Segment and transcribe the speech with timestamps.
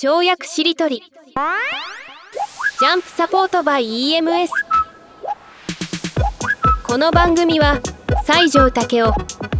[0.00, 1.02] 跳躍しりとり。
[1.02, 4.46] ジャンプサポートバイ EMS
[6.86, 7.80] この番組は
[8.24, 9.12] 西条武雄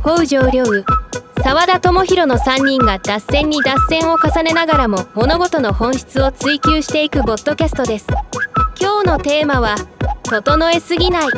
[0.04, 0.84] 北条良宇
[1.42, 8.06] 沢田智弘の3人が脱線に脱線を重ねながらも物事の本質を追求していくボッドキャストです。
[8.80, 9.74] 今日のテーマは
[10.22, 11.28] 「整えすぎない」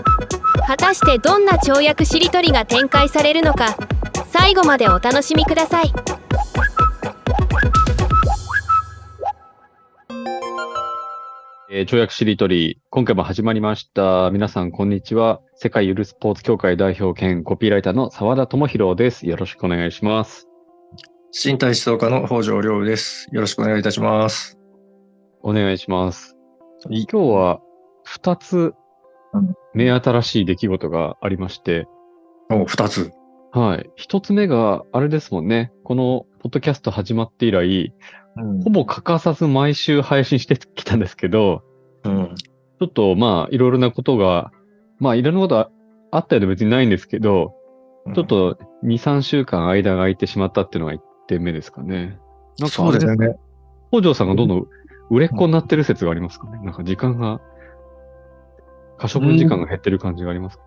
[0.69, 3.75] 果たしてどんな跳躍しりとりが展開されるのか。
[4.31, 5.91] 最後までお楽しみください。
[11.73, 14.33] えー、跳躍しりとり、今回も始まりました。
[14.33, 15.41] 皆さん、こんにちは。
[15.55, 19.25] 世界ゆるスポーツ協会代表兼コピーライターの澤田智弘です。
[19.29, 20.49] よろしくお願いします。
[21.33, 23.29] 身体思想家の北条良です。
[23.31, 24.59] よろしくお願いいたします。
[25.45, 26.37] お願いします。
[26.91, 27.61] い今日は
[28.05, 28.75] 2つ
[29.33, 31.87] うん目新しい出来事がありまして、
[32.51, 33.13] お、二つ。
[33.53, 33.89] はい。
[33.97, 35.71] 1つ目が、あれですもんね。
[35.85, 37.95] このポッドキャスト始まって以来、
[38.37, 41.63] うんほぼ欠かさず毎週配信してきたんですけど、
[42.05, 42.35] うん。
[42.37, 44.53] ちょっとまあ、いろいろなことが、
[44.99, 45.71] まあ、いろんなことあ
[46.13, 47.55] あったようで別にないんですけど、
[48.15, 52.19] ちょっと2、3週間間が空いてしまったっていうのが1点目ですかね。
[52.59, 52.75] なんか？
[52.75, 53.37] そうですよね。
[53.93, 54.67] 北条さんがどんどん
[55.11, 56.59] 売れっ子になってる説がありますかね？
[56.63, 57.41] なんか時間が、
[58.99, 60.65] 可処分時間が減ってる感じがありますか、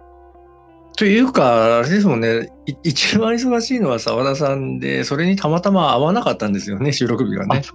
[0.96, 2.50] というか、あれですもんね。
[2.66, 7.64] い一番忙しいのは澤田さんで、それにたまたま合わなかったんですよね、収録日があ、ね。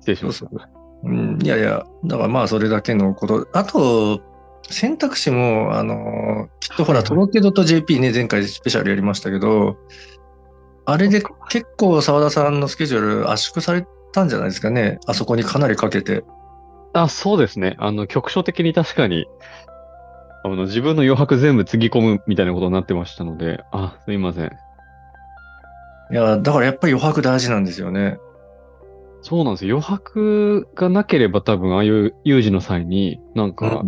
[0.00, 0.50] 失礼しました。
[1.02, 3.46] うん、いやいや、だからまあそれだけのこと。
[3.52, 4.20] あと、
[4.70, 9.76] 選択肢も、あの、きっとほら、はいはい届け .jp ね、前回スペシャルやりましたけど、
[10.86, 14.98] あれで結構澤田さんのスケジュール圧縮されたんじゃないですかね。
[15.06, 16.24] あそこにかなりかけて。
[16.92, 17.76] あ、そうですね。
[17.78, 19.26] あの、局所的に確かに、
[20.42, 24.52] あの、自分の余白全部つぎ込むみたいなことになってましたので、あ、すいません。
[26.10, 28.18] いや、だからやっぱり余白大事なんですよね。
[29.22, 29.76] そうなんですよ。
[29.76, 33.84] 余白がなければ多分、ああいう有事の際に、なんか、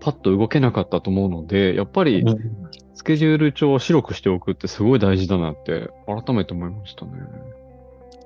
[0.00, 2.24] パッと動けなかったと思うので、やっぱり、
[2.94, 7.12] スケジュール帳を白くしておくってすごい大事だなって、改めて思いましたね。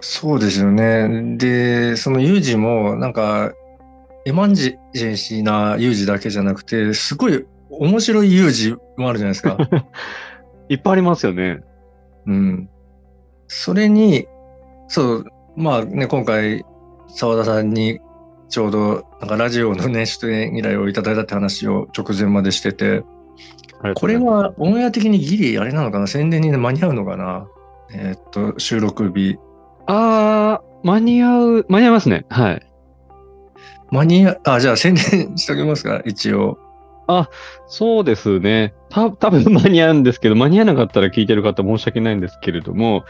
[0.01, 1.37] そうですよね。
[1.39, 3.53] で、その有事も、なんか、
[4.27, 9.57] エマンジェンシーな有事だけじゃなくて、すごい面白い有事もあるじゃないですか。
[10.69, 11.61] いっぱいありますよね。
[12.27, 12.69] うん。
[13.49, 14.27] それに、
[14.89, 15.25] そう、
[15.57, 16.65] まあね、今回、
[17.09, 17.99] 澤田さんに
[18.49, 23.03] ちょうど、なんかラジオのね、出演依頼をいただいたって話を直前までしてて、
[23.95, 26.07] これはオンエア的にギリあれなのかな？
[26.07, 27.49] 宣伝に、ね、間に合うのかな？
[27.93, 29.39] えーっと、収録日。
[29.87, 32.27] あー、間に合う、間に合いますね。
[32.29, 32.63] はい。
[33.91, 36.59] 間に合う、あ、じゃあ宣伝しときますか、一応。
[37.67, 38.75] そうですね。
[38.89, 43.05] た、多分間に合うんですけど、間に合わなかったら聞いてる方申し訳ないんですけれども、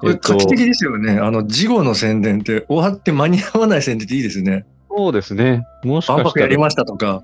[0.00, 1.18] これ画期的ですよね。
[1.18, 4.66] あの、事後の宣伝って、終わって間に合わない宣伝っていいですね。
[4.94, 5.64] そうですね。
[5.84, 7.22] もし万かしたら博やりましたとか、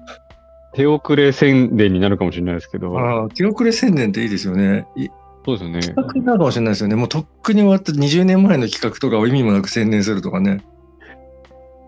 [0.74, 4.86] 手遅れ宣伝になるかもしれないですけど、あー手遅れ宣伝っていいですよね。
[4.96, 5.08] い
[5.44, 5.80] そうですよね。
[5.80, 6.96] 企画になるかもしれないですよね。
[6.96, 10.62] もうとっくに終わった20年前の企画とかを意味もなく宣伝するとかね。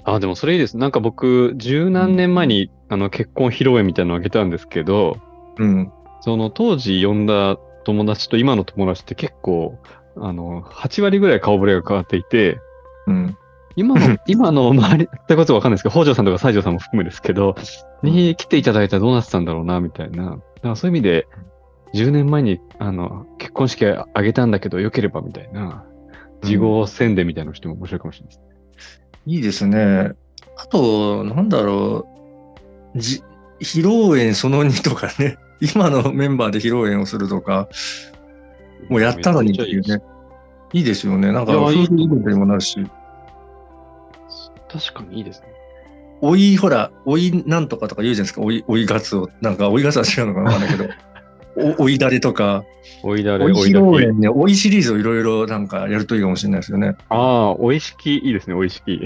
[0.04, 0.76] あ、でもそれいいです。
[0.76, 5.16] なんか僕、十何年前に、あの結婚披露宴みたいなのをあげたんですけど、
[5.58, 5.92] うん。
[6.20, 9.78] その当時呼んだ友達と今の友達って結構、
[10.16, 12.58] あの、8割ぐらい顔ぶれが変わっていて、
[13.06, 13.36] うん。
[13.76, 17.54] 今の、 今の周りってことはわかんないですけど、北条さんとか西条さんも含めですけど、
[18.02, 20.24] に来ていただいたらどうなってたんだろうな、みたいな。
[20.24, 21.26] だからそういう意味で、
[21.94, 25.84] 10年前に、あの、結婚式あげたんだけど、良ければみたいな、
[26.42, 28.53] 事後宣伝みたいなのしても面白いかもしれないです。
[29.26, 30.12] いいですね。
[30.56, 32.06] あと、なんだろ
[32.94, 32.98] う。
[32.98, 33.22] じ
[33.60, 35.38] 披露宴その2とかね。
[35.74, 37.68] 今のメンバーで披露宴をするとか、
[38.88, 40.02] もうやったのにっていうね。
[40.72, 41.32] いいですよね。
[41.32, 42.76] なんか、いやいい夫婦イベントにもなるし。
[44.68, 45.46] 確かにいいですね。
[46.20, 48.40] おい、ほら、おいなんとかとか言うじゃないですか。
[48.40, 49.30] おい、おいガツオ。
[49.40, 50.90] なんか、おいガツオは違うのかなわかんないけど。
[51.56, 52.64] おおいだれとか、
[53.02, 53.70] おいだれ、おいだき。
[53.70, 56.96] 露宴ね、おいシリーズをいろいろなんかやるといいかもしれないですよね。
[57.08, 59.00] ああ、おいしき、いいですね、おいしき。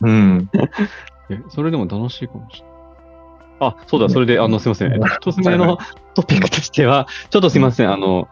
[0.00, 0.50] うん。
[1.30, 2.74] えそれでも楽しいかもしれない。
[3.60, 4.92] あ、そうだ、それで、あの、すいません。
[4.92, 5.78] えっと一つ目の
[6.14, 7.92] トピックとしては、ちょっとすいません。
[7.92, 8.28] あの、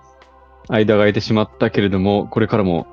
[0.69, 2.87] 間が空いてしまったけれども、これからも、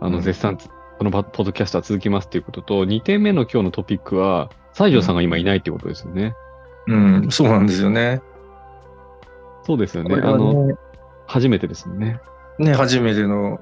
[0.00, 0.68] あの、うん絶賛つ、
[0.98, 6.34] このバポッドキャストは続きますということと、2点目の今日のトピックは、西条さんが今いないっていうことですよね。
[6.86, 8.20] うん、そうなんですよね。
[9.70, 10.10] そうですよね。
[10.10, 10.74] これはあの、ね
[11.28, 12.18] 初めてですよね。
[12.58, 13.60] ね、初めての。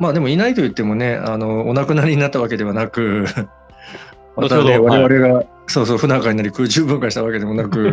[0.00, 3.26] まあでもいないと言ってもね、あの、お亡くなりになったわけではなく、
[4.36, 7.90] またね、我々が、そうそう、不仲になり空中分解したわけでもなく、う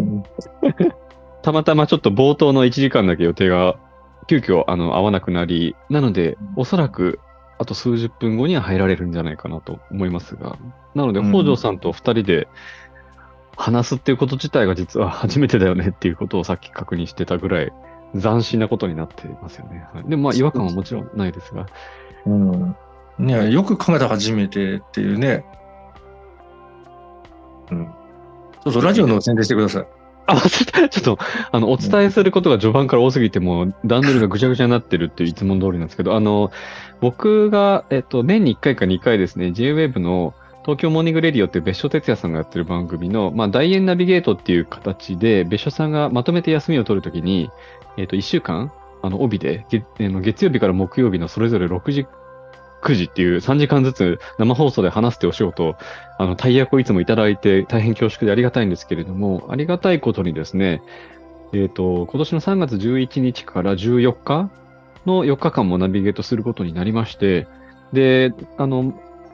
[0.00, 0.24] ん
[1.42, 3.76] たまたまちょっと冒頭の1時間だけ予定が
[4.26, 7.20] 急遽あの合わなくなり、なので、おそらく
[7.58, 10.58] あと数十分後には入られるんじゃないかなと思いますが、
[10.96, 11.32] なので、うん。
[11.32, 12.48] 北条さんと二人で
[13.58, 17.72] 話すっていうこと自体が実は初めてだよねっていうことをさっき確認してたぐらい、
[18.18, 19.84] 斬新なことになっていますよね。
[19.92, 21.66] はい、でもまあ違和感はもちろんないですが、
[22.24, 22.76] うん。
[23.18, 25.44] ねよく考えたら初めてっていうね。
[27.72, 27.88] うん。
[28.62, 29.86] そうそう、ラジオの宣伝してください。
[30.26, 30.88] あ、忘れた。
[30.88, 31.18] ちょっと、
[31.50, 36.52] あの、お伝えすることが序盤から多すぎて、もう段取りがぐちゃぐちゃになってるっていういつも通りなんですけど、あの、
[37.00, 40.34] 僕が、えっと、年に1回か2回ですね、JWAVE の
[40.68, 47.50] 東京モーニングレディオっていう別所哲也さんがやってる番組の、まあ、代演ナビゲートっていう形で、別所さんがまとめて休みを取るときに、
[47.96, 48.70] えっと、1週間、
[49.00, 52.06] あの、帯で、月月曜日から木曜日のそれぞれ6時、
[52.82, 55.74] 9時っていう3時間ずつ生放送で話すってお仕事
[56.18, 60.82] あの、大役をいつもいただいて大変恐縮でありがたいんですけれども、ありがたいことにですね、
[61.54, 64.50] えっ、と、今年の3月11日から14日
[65.06, 67.46] の4日間もナビゲートすることになりまして、
[67.94, 68.92] で、あの、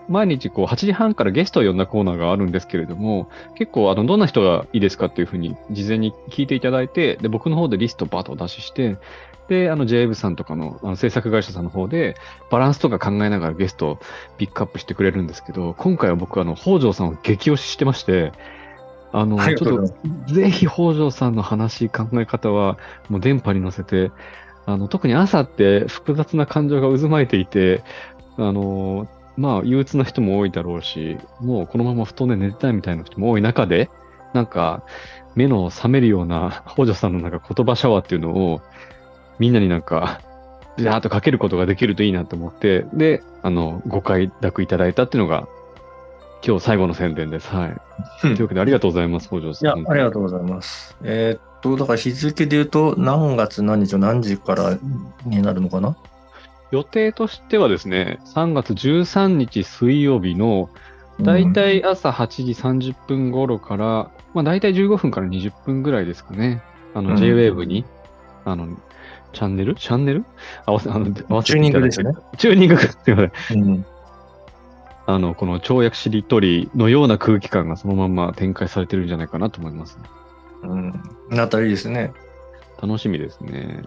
[0.09, 8.97] 毎日こう8時半からゲストを呼んだコーナーがあるんですけれども、結構あの、どんな人がいいですかっていうふうに事前に聞いていただいて、で、僕の方でリストをバーッとお出しして、
[9.49, 12.17] で、あの、JAV さんとかのあの制作会社さんの方で、
[12.51, 13.99] バランスとか考えながらゲストを
[14.39, 18.33] ピックアップしてくれるんですけど、今回は僕、あの、北条さんを激推ししてまして、
[19.12, 19.56] あの、ちょっ
[20.27, 22.79] と、ぜひ北条さんの話、考え方は、
[23.09, 24.11] もう電波に乗せて、
[24.67, 27.85] あの、特に朝って複雑な感情が渦巻いていて、
[28.39, 33.90] あの、まあ、憂鬱な人も多いだろうし、もうこのまま布団で寝てたいみたいな人も多い中で、
[34.32, 34.82] なんか、
[35.34, 38.60] 目の覚めるような北条さんのなんか言葉シャワーっていうのを、
[39.38, 40.20] みんなになんか、
[40.76, 45.46] ビャーっとかけることができるといいなと思って、で、あの、ご快諾いただいたっていうのが、
[46.46, 47.48] 今日最後の宣伝です。
[47.48, 47.76] はい。
[48.20, 49.78] というわけで、ありがとうございます、北条さん。
[49.78, 50.96] いや、ありがとうございます。
[51.02, 54.76] えーっと、だから日付で言うと、何月何日の何時から
[55.25, 55.96] になるのかな？
[56.70, 60.70] 予定としてはですね、3月13日水曜日の、
[61.20, 66.62] だいたい朝8時30分頃から、まあだいたい15分から20分ぐらいですかね。
[66.94, 67.84] あの、うん JWAVE に、
[68.44, 68.76] あの、
[69.32, 69.75] チャンネル？
[69.75, 70.25] チャンネル？
[70.66, 72.19] 合わせ、あの、合わせチューニングですよね。
[72.38, 73.62] チューニング、すいません。
[73.62, 73.87] うん。
[75.06, 80.05] あの、この跳躍しりとりのような空気感がそのまま展開されてるんじゃないかなと思います、ね。
[80.62, 81.02] うん。
[81.31, 82.12] なったらいいですね。
[82.81, 83.82] 楽しみですね。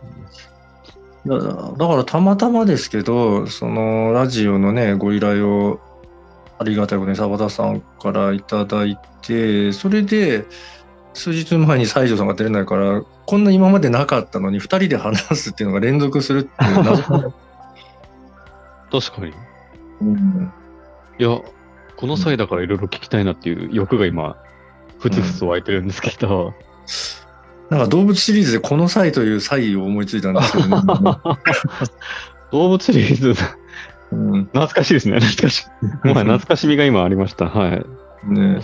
[1.28, 5.82] いやだからたまたまですけど、そのラジオのね、ご依頼を
[6.58, 10.46] ありがたいことに澤田さんからいただいて、それで
[11.14, 17.34] 数日前に西条さんが出れないから、こんな今までなかったのに2人で話すっていうのが連続するっていう謎の
[18.90, 19.34] 確かに。
[20.02, 20.54] うん
[21.20, 21.42] いや、
[21.98, 24.38] この際だからいろいろ聞きたいなっていう欲が今、
[25.00, 26.54] ふつふつと湧いてるんですけど。
[27.70, 30.82] なんか動物シリーズでこの際という際を思いついたんですけど、ね
[32.52, 33.34] 動物シリーズ、
[34.12, 35.20] うん懐かしいですね。
[35.20, 36.08] 懐かしい。
[36.08, 37.46] もはや懐かしみが今ありました。
[37.46, 37.86] はい。
[38.30, 38.62] ね、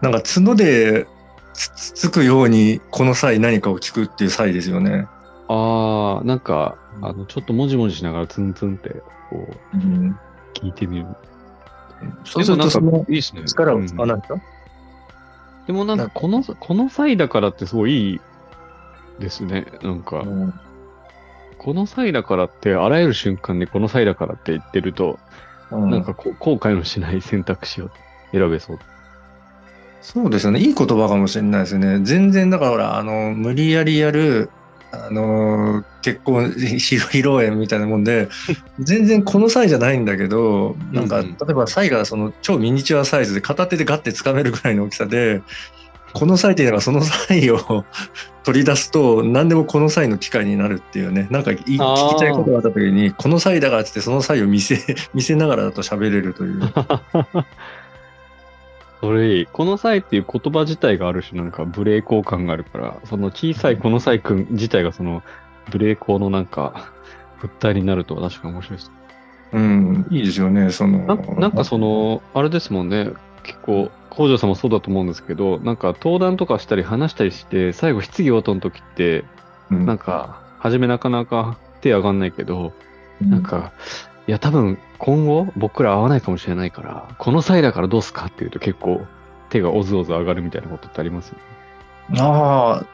[0.00, 1.06] なんか角で
[1.52, 5.08] つつつくようにこの際何かを聞くっていう際ですよね。
[5.48, 10.16] あー、なんか、あの、ちょっともじもじしながらツンツンって、こう、うん、
[10.54, 11.06] 聞いてみる。
[12.24, 13.44] そうするとそのでもなんかいいですね。
[13.44, 14.40] 力をうん使わないと、
[15.66, 18.20] でもなんか、この、この際だからってすごいいい
[19.20, 19.66] ですね。
[19.82, 20.54] なんか、うん
[21.62, 25.18] この際だからって、あらゆる瞬間でこの際だからって言ってると、
[25.70, 27.90] うんなんかこう後悔のしない選択肢を
[28.32, 28.78] 選べそう。
[30.00, 30.60] そうですよね。
[30.60, 32.00] いい言葉かもしれないですね。
[32.02, 34.50] 全然だからほら、あの、無理やりやる、
[34.92, 38.28] あの、結婚披露宴みたいなもんで、
[38.80, 45.42] 全然この際じゃないんだけど、なんか、例えば際がその超ミニチュアサイズで片手でガッて掴めるぐらいの大きさで、
[46.12, 47.84] この際っていうのがその際を
[48.42, 51.28] 取り出すと何でもこの際の機会になるっていうね。
[51.30, 54.78] なんかい聞きたいことがあった時にこの際だからってその際を見せ
[55.14, 56.60] 見せながらだと喋れるという
[59.00, 59.46] それいい。
[59.46, 65.22] この際っていう言葉自体がある種なんかブレーコー感があるから、その小さいこの際くん自体がその
[65.70, 66.92] ブレーコーのなんか
[67.40, 68.92] 物体になると確かに面白いです。
[69.52, 70.06] うん。
[70.10, 73.10] いいですよねそのななんかその、あれですもんね、
[73.42, 79.24] 結構、北条さんもそうだと思うんですけど、なんか登壇とかしたり話したりして、最後質疑応答の時って、
[79.70, 79.86] うん。
[79.86, 82.72] なんか、初めなかなか手上がんないけど、
[83.20, 83.72] なんか、
[84.26, 89.04] いや多分今後僕ら会わないかもしれないから、この際だからどうすかって言うと結構
[89.48, 91.38] 手がおずおず上がるみたいなことってありますよ
[92.10, 92.20] ね。
[92.20, 92.86] ああ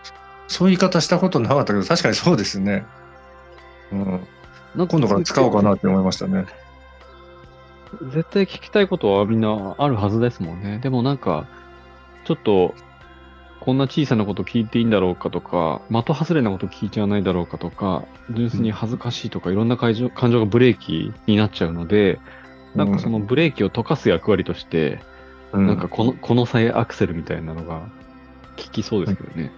[0.49, 2.85] そういう言い方したことなかったけど確かにそうですね、
[3.91, 4.21] うん、
[4.77, 6.47] なん今度から使おうかなって思いましたね
[8.13, 10.79] 絶対聞きたいことはみんなあるはずですもんね。
[10.79, 11.47] でもなんか、
[12.25, 12.75] ちょっと、
[13.61, 22.21] こんな小さなこと聞いていいんだろうかとか、的外れなこと聞いちゃわないだろうかとか、純粋に恥ずかしいとか、いろんな感情感情がブレーキになっちゃうので、
[22.75, 25.01] なんかそのブレーキを溶かす役割として、
[25.53, 27.81] うんなんかこの、この際アクセルみたいなのが
[28.57, 29.51] 効きそうですけどね。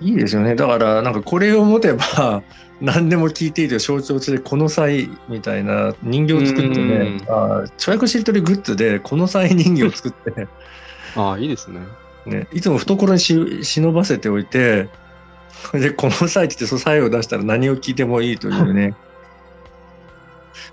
[0.00, 0.54] いいですよね。
[0.54, 2.42] だから、なんかこれを持てば、
[2.80, 10.48] 何でも聞いていいという象徴として、この際みたいな人形を作ってね、あー跳躍しりとりグッズで、この際人形を作って、
[11.16, 11.80] ああ、いいですね。
[12.26, 14.88] ね、いつも懐にし忍ばせておいて、
[15.72, 18.94] で、この際って言って、その際を出したら何を聞いてもいいというね、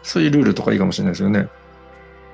[0.04, 1.48] そういうルールとかいいかもしれないですよね。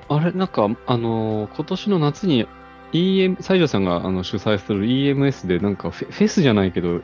[0.08, 2.46] あれ、なんか、あのー今年の夏に
[2.92, 7.00] EM、西条さんがあの主催する EMS で、なんかフェフェスじゃないけど、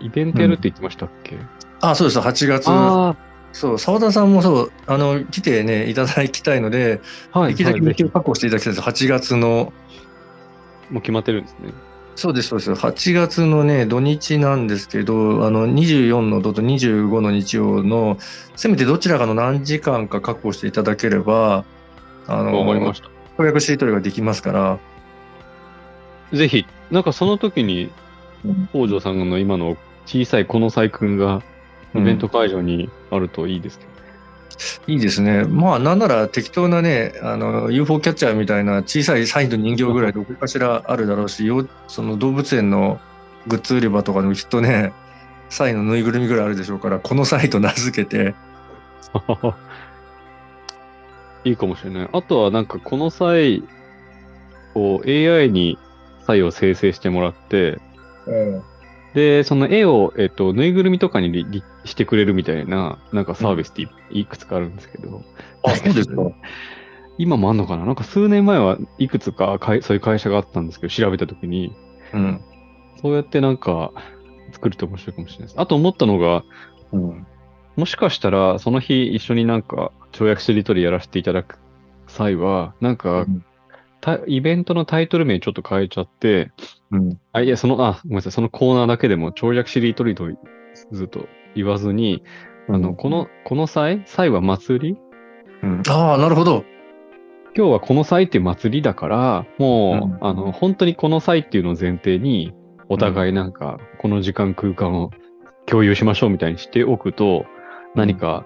[0.00, 1.38] イベントやるって言ってましたっけ、
[1.80, 2.64] あ、そうです、8月。
[2.68, 3.16] あ
[3.52, 7.00] そう、澤田さんもそう、あの、来てね、いただきたいので、
[7.32, 7.54] あ、はい。
[7.54, 8.84] できるだけ日を確保していただきたいです。
[8.84, 9.72] 8月の、
[10.94, 11.72] もう決まってるんですね。
[12.14, 12.70] そうです、そうです。
[12.70, 18.16] 8月のね、土日なんですけど、あの、24の土と25の日曜の、
[18.54, 21.64] せめてどちらかの何時間か確保していただければ、
[22.28, 23.08] あの、わかりました。
[23.32, 24.78] 翻訳しりとりができますから、
[26.32, 27.90] ぜひ、なんかその時に、
[28.72, 31.42] 北条さんの今の小さいこの細君が
[31.96, 33.93] イベント会場にあるといいですけど。
[34.86, 35.44] いいですね。
[35.44, 43.00] まあ、なんなら適当なね、あの、UFO キャッチャーみたいな小さいサインと人形ぐらいどこかしらあるだろうし、よその動物園の
[43.46, 44.92] グッズ売り場とかでもきっとね、
[45.48, 48.34] サインのぬいぐるみぐらいあるでしょうから、このサイと名付けて、
[51.44, 52.08] いいかもしれない。
[52.12, 53.62] あとはなんかこの際
[54.74, 55.78] を AI に
[56.26, 57.78] 際を生成してもらって、
[59.14, 65.22] で、その絵を、えっと、ぬいぐるみとかにリリしてくれるみたいな、なんかサービスっていいくつかあるんですけど、
[65.62, 66.32] あ、そうですか。
[67.16, 67.84] 今もあんのかな？
[67.86, 71.72] なんか数年前はいくつかかいそういう会社があったんですけど、調べたときに、
[72.12, 72.40] うん。
[73.00, 73.92] そうやってなんか
[74.52, 75.60] 作ると面白いかもしれないです。
[75.60, 76.42] あと思ったのが、
[76.92, 77.26] うん。
[77.76, 81.60] もしかしたらその日一緒になんか跳躍しりとりやらせていただく
[82.08, 83.53] 際は、なんか、うんた
[84.26, 86.52] イベントのタイトル名ちょっと変えちゃって、
[86.90, 87.18] うん。
[87.32, 90.28] あ、いや、その、あ、ごめんなさい、そのコーナーだけでも跳躍しりとりと
[90.92, 92.22] ずっと言わずに、
[92.68, 94.96] あの、この、この際際は祭り？
[95.62, 96.64] うん、ああ、なるほど。
[97.56, 102.52] 今日はこの際っていう祭りだから、もう、うんあの、本当にこの際っていうのを前提に、
[102.88, 105.10] お互いなんか、この時間空間を
[105.66, 107.46] 共有しましょうみたいにしておくと、
[107.94, 108.44] 何か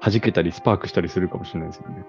[0.00, 2.04] 弾けたりスパークしたりするかもしれないですよね。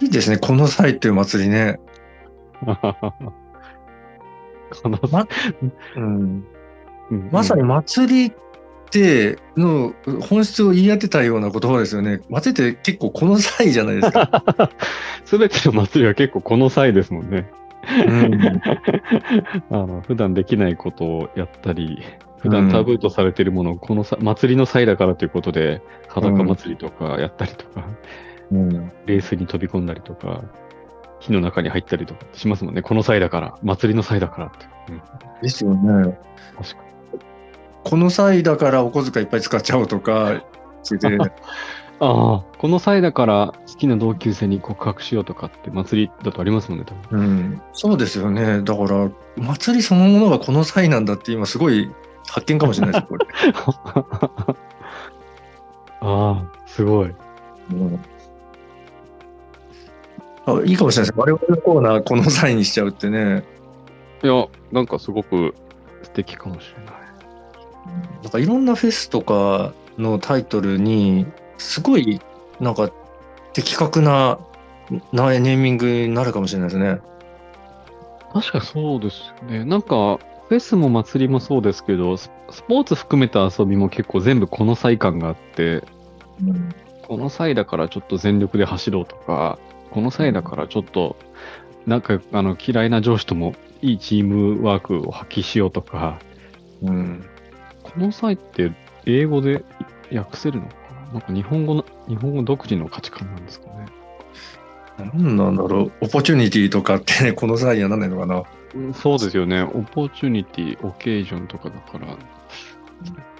[0.00, 0.38] いいですね。
[0.38, 1.80] この際っていう祭りね。
[4.82, 5.26] このま
[5.96, 6.44] うん。
[7.10, 8.32] うんまさに祭りっ
[8.90, 9.94] ての
[10.28, 12.20] 本質を言い当てたような言葉ですよね。
[12.28, 14.70] 祭りって結構この際じゃないですか。
[15.24, 17.48] すべての祭りは結構この際ですもんね。
[18.08, 18.60] うん
[19.70, 22.02] あの普段できないことをやったり、
[22.38, 27.84] 普段タブーとされているものをこのさ祭りの際だからということで、裸祭りとかやったりとか、
[28.52, 30.42] うんレースに飛び込んだりとか、
[31.20, 32.82] 火の中に入ったりとかしますもんね。
[32.82, 34.66] この際だから、祭りの際だからって。
[34.92, 35.02] うん、
[35.42, 36.18] ですよね。
[36.56, 36.86] 確か
[37.84, 40.42] この際だからお小遣いいっぱい使っちゃおうとか、
[41.98, 47.20] ああ、この際だから好きな同級生に告白しようとかって祭りだとありますもんね、多分。
[47.20, 48.60] うん、そうですよね。
[48.62, 51.90] だから、祭りそのものがこの際なんだって今すごい
[52.28, 53.26] 発見かもしれないです、これ。
[56.00, 57.14] ああ、すごい。
[57.70, 58.00] うん
[60.46, 61.20] あいいかもしれないです。
[61.20, 63.44] 我々のコーナーこの際にしちゃうってね。
[64.22, 65.54] いや、なんかすごく
[66.02, 66.94] 素敵かもしれない。
[68.22, 71.26] なんかいろんなフェスとかのタイトルに、
[71.58, 72.20] すごい
[72.60, 72.90] なんか
[73.52, 74.38] 的確な
[75.12, 77.00] なネーミングになるかもしれないですね。
[78.32, 79.64] 確かそうですよね。
[79.64, 85.82] なんか、フェスも祭りもそうですけど、ススポーツ含めた遊びも結構全部この際感があって、
[87.08, 89.58] この際だからちょっと全力で走ろうとか、
[89.90, 91.16] この際だからちょっと、
[91.86, 96.18] なんかあの嫌いな上司ともいいチームワークを発揮しようとか、
[96.82, 97.24] うん。
[97.82, 98.72] この際って
[99.06, 99.64] 英語で
[100.12, 100.74] 訳せるのか
[101.06, 101.12] な？
[101.14, 103.86] なんか日本語の、日本語独自の価値観なんですかね。
[104.98, 105.92] なんなんだろう？
[106.00, 108.42] opportunity とかってね、この際にはなんないのかな？
[108.74, 109.62] うんそうですよね。
[109.62, 112.08] opportunity、occasion とかだから、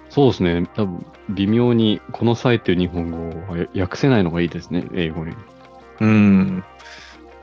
[0.09, 0.67] そうですね。
[0.75, 3.17] 多分、微妙にこの際っていう日本語
[3.51, 5.33] はや訳せないのがいいですね、英語に。
[6.01, 6.63] うん。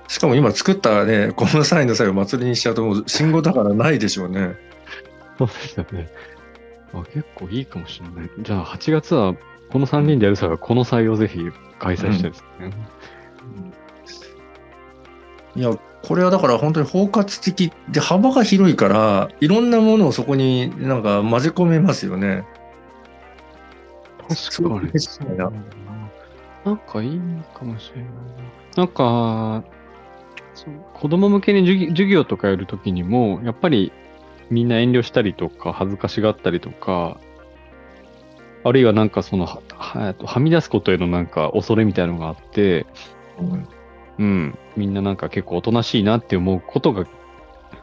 [0.08, 4.54] しかも今作ったね、この際の際を祭りにしちゃうともう信号だからないでしょうね。
[5.38, 6.08] そうですよね。
[6.92, 8.30] あ結構いいかもしれない。
[8.38, 9.34] じゃあ、8月は
[9.70, 11.40] この3人でやる際はこの際をぜひ
[11.78, 12.72] 開催したいですね。
[15.56, 22.44] いや、これはだから本当に包括的で幅が広いから、いろんなものをそこになんか混ぜ込めますよね。
[24.28, 24.92] 確かに。
[26.64, 27.20] ななんかいい
[27.54, 28.14] かもしれないな。
[28.76, 29.64] なんか、
[30.94, 33.92] 子供向けに授業授業とかやるときにも、やっぱり
[34.50, 37.18] みんな遠慮したりとか、恥ずかしがったりとか、
[38.64, 42.86] あるいはなんかその、ははえっとはみ出すことへのなんか恐れみたいなのがあって、
[43.38, 43.68] うん
[44.18, 47.10] うん、みんななんか結構おとなしいなって思うことが比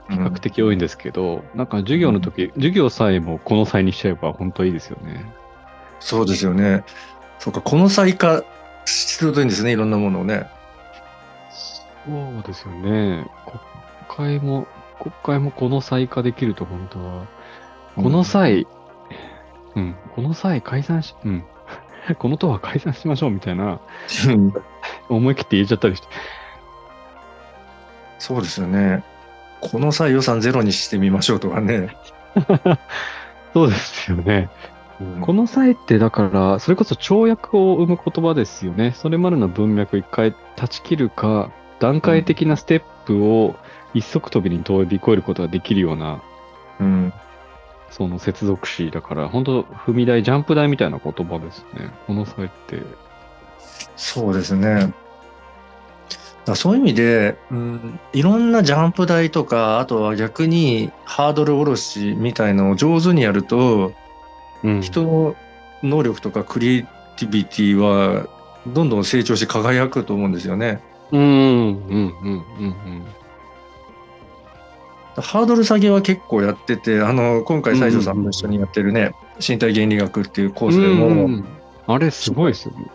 [0.09, 5.25] 較的多いんですけど、なんか授業の時、授業さえもこの際にしちゃえば本当いいですよね。
[5.99, 6.83] そうですよね。
[7.39, 8.43] そうか、この際化
[9.21, 10.47] するといいんですね、いろんなものをね。
[12.05, 13.29] そうですよね。
[14.09, 14.67] 国会も、
[14.99, 17.27] 国会もこの際化できると本当は、
[17.95, 18.65] この際、
[19.75, 21.43] うん、この際解散し、うん、
[22.17, 23.79] この党は解散しましょうみたいな、
[24.27, 24.53] うん
[25.09, 26.07] 思い切って言えちゃったりして。
[28.17, 29.03] そうですよね。
[29.59, 31.95] この際予算ゼロにしてみましょうとかね。
[33.53, 34.49] そうですよね。
[35.01, 38.91] うんこの際ってだから、それこそ跳躍を生む言葉ですよね。
[38.95, 43.55] それまでの文脈を一回断ち切るか、段階的なステップを
[43.93, 46.21] 一足飛びに飛び越えることができるような、
[46.79, 47.13] うん
[47.89, 51.91] その接続詞だから、本当踏み台、ジャンプ台みたいな言葉ですね。
[52.07, 52.81] この際って。
[53.97, 54.93] そうですね。
[56.45, 63.93] だそういう意味で、うん、いろんなジャンプ台とか、あとは逆にハードル下ろしみたいのを上手にやると、うん。
[64.81, 65.35] 人の
[65.83, 66.83] 能力とかクリエイ
[67.17, 68.27] ティビティは
[68.67, 70.81] どんどん成長し輝くと思うんですよね。
[71.11, 73.05] うん、うん、うん、うん、うん。
[75.17, 79.13] ハードル下げは結構やってて、あの、今回西条さんも一緒にやってるね、
[79.45, 81.45] 身体原理学っていうコースでも、うん
[81.87, 82.85] あれすごいですよね。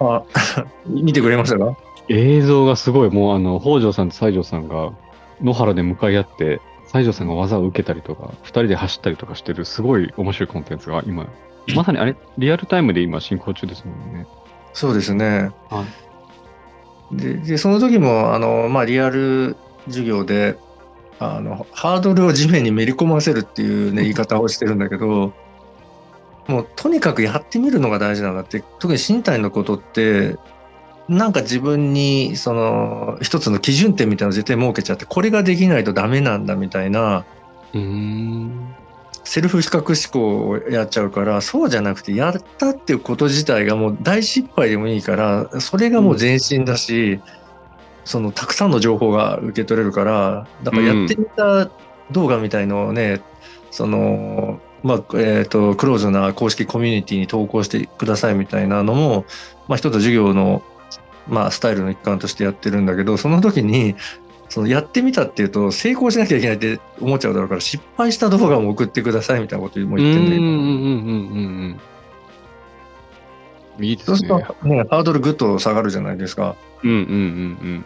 [0.00, 0.22] あ
[0.86, 1.76] 見てくれましたか？
[2.08, 4.92] 映像がすごい、もうあの、北条さんと西条さんが
[5.42, 6.60] 野原で向かい合って、
[6.92, 11.28] 西条さんが技を受けたりとか、二人で走ったりとかしてる、すごい面白いコンテンツが今、
[11.74, 14.26] まさにあれ、リアルタイムで今進行中ですもんね。
[14.72, 15.50] そうですね。
[15.68, 15.84] は
[17.12, 20.58] で、でその時も、あの、まあ、リアル授業で、
[21.18, 25.32] あの、ハードルを地面にめり込ませるっていうね、言い方をしてるんだけど、
[26.46, 30.36] もうとにかくやってみるのが大事なんだって、特に身体のことって、
[31.08, 37.24] なんか自分に、その、一つの基準点みたいなのを絶対設けちゃって、これができないとダメなんだみたいな、
[37.72, 38.74] うーん。
[39.24, 47.20] セルフ比較思考をやっちゃうから、そうじゃなくて、やったっていうこと自体がもう大失敗でもいいから、それがもう前進だし、
[48.04, 51.70] そのたくさんの情報が受け取れるから、だからやってみた
[52.10, 53.20] 動画みたいのをね、
[53.70, 59.26] その、まあ、えっ、と、クローズな公式コミュニティに投稿してくださいみたいなのも、
[59.66, 60.62] まあ、一つ授業の、
[61.28, 63.96] まあ、スタイルの一環としてやってるんだけど、その時に、
[64.48, 71.80] そのやってみたっていうと成功しなきゃいけないって思っちゃうだろうから失敗した動画も送ってくださいみたいなこともうん、うん、言ってんだけど、うん、うん、うん
[73.78, 73.84] うん。
[73.84, 74.16] いいですね。
[74.18, 76.56] そうすると、ね、ハードルぐっと下がるじゃないですか。
[76.82, 77.84] うん、うん、うん、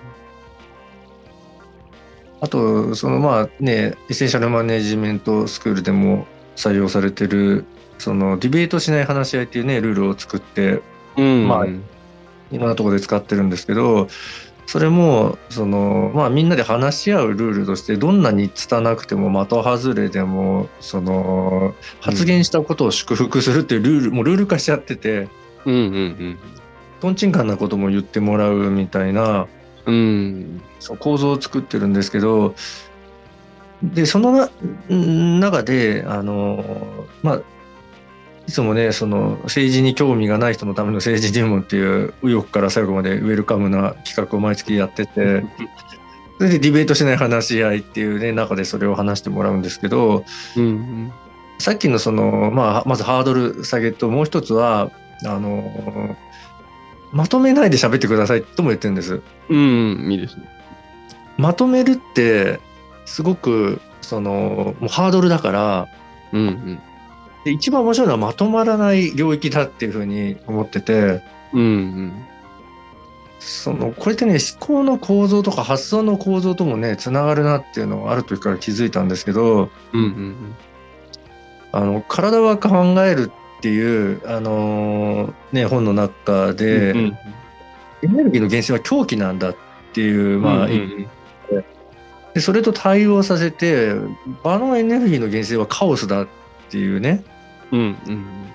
[2.41, 6.27] あと、そのまあね、エッセンシャルマネジメントスクールでも
[6.57, 7.65] 採用されてる、
[7.99, 10.81] そのディベートしない話し合いっていうね、ルールを作って、
[11.17, 11.25] うん。
[11.25, 11.67] うん、まあ
[12.53, 14.09] いろんなところで使ってるんですけど、
[14.67, 25.29] それも、その、まあみんなで話し合うルールとして、どんなに拙くても的外れでも、その、発言したことを祝福するっていうルール、もうルール化しちゃってて、
[25.65, 26.39] うん、うん、
[27.01, 29.47] とんちんかんなことも言ってもらうみたいな、
[29.87, 29.95] うん。
[29.95, 30.63] うん。
[30.79, 32.55] そう構造を作ってるんですけど、
[33.83, 34.49] で、その
[34.89, 36.65] 中で、あの、
[37.23, 37.41] まあ、
[38.49, 45.45] いつもね、その政治に興味がない人のための政治入門っていう右翼から最後までウェルカムな企画を毎月やってて、
[46.39, 50.25] それでディベートしない話し合いっていうね、中でそれを話してもらうんですけど、
[50.57, 51.13] うん、
[51.59, 54.91] さっきのその、まあ、まずハードル下げと、もう一つは、
[55.25, 56.17] あの、
[57.13, 59.21] まとめないで喋ってくださいとも言ってるんです。
[59.49, 59.59] うん。
[59.59, 60.49] うん、いいですね。
[61.37, 62.61] まとめるって
[63.05, 65.89] すごくそのもうハードルだから
[66.33, 66.79] うん、うん。
[67.45, 71.23] で一番面白いのはまとまらない領域だっていうふうに思ってて。
[71.53, 72.13] うん、うん。
[73.39, 79.71] そのこれってね思考の構造とか発想の構造ともねつながるなっていうのをある時から気づいたんですけど。
[79.93, 80.55] うん、うん。
[81.73, 87.19] あの体は考えるっていうあのね本の中で、うん
[88.05, 89.57] エネルギーの源泉は狂気なんだっ
[89.93, 91.07] ていうまあ、うんうん。
[92.35, 93.95] でそれと対応させて
[94.43, 96.29] 場のエネルギーの源泉はカオスだっ
[96.71, 97.25] ていうね
[97.73, 98.53] うんうん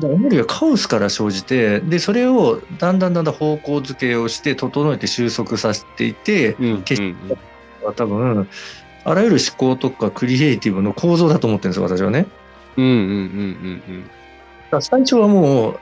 [0.00, 7.02] だからエネルギーがカオスから生じて、で、それをだんだんだんだん方向づけをして、整えて収束させていて、うんうん決
[7.82, 8.48] は多分、
[9.04, 12.26] あらゆる思考とかクリエイティブの構造だと思ってるんですよ、私はね。
[12.76, 14.08] うんうんうんうんだ
[14.70, 15.80] から最初はもう、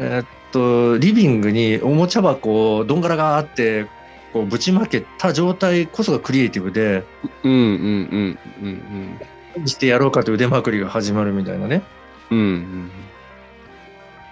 [0.00, 3.86] えーっと、リビングにおもちゃ箱をどんがらがーって、
[4.32, 7.04] こうぶちまけた状態こそがクリエイティブで、
[7.42, 9.18] うんうんうんうん
[9.56, 11.82] うんしてやろうかという腕まくりが始まるみたいなね。
[12.30, 12.90] うん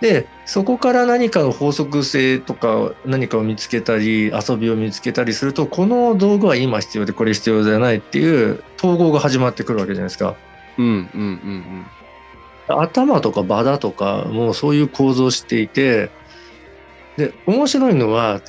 [0.00, 10.36] で、そこから何かの法則性とか何かを見つけたり、遊びを見つけたりすると、この道具は今必要でこれ必要じゃないっていう統合が始まってくるわけじゃないですか。
[10.78, 11.86] うん
[12.68, 16.10] 頭とか場だとかもうそういう構造をしていて、
[17.16, 18.40] で、面白いのは、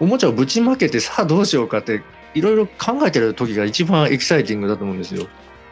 [0.00, 2.02] おもちゃをぶちまけてさあどうしようかって
[2.34, 5.26] いろいろ考えてる時が一番エキサイティングだと思うんですよ。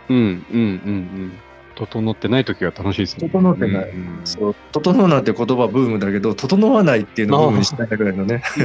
[0.09, 1.33] うんうんうんうん
[1.77, 3.29] 整ってない時が楽しいですね。
[3.29, 8.43] 整ってないうんそう、整うなんて言葉ブームだけど、整わないっていうのをブームにしたいぐらいのね。
[8.57, 8.65] な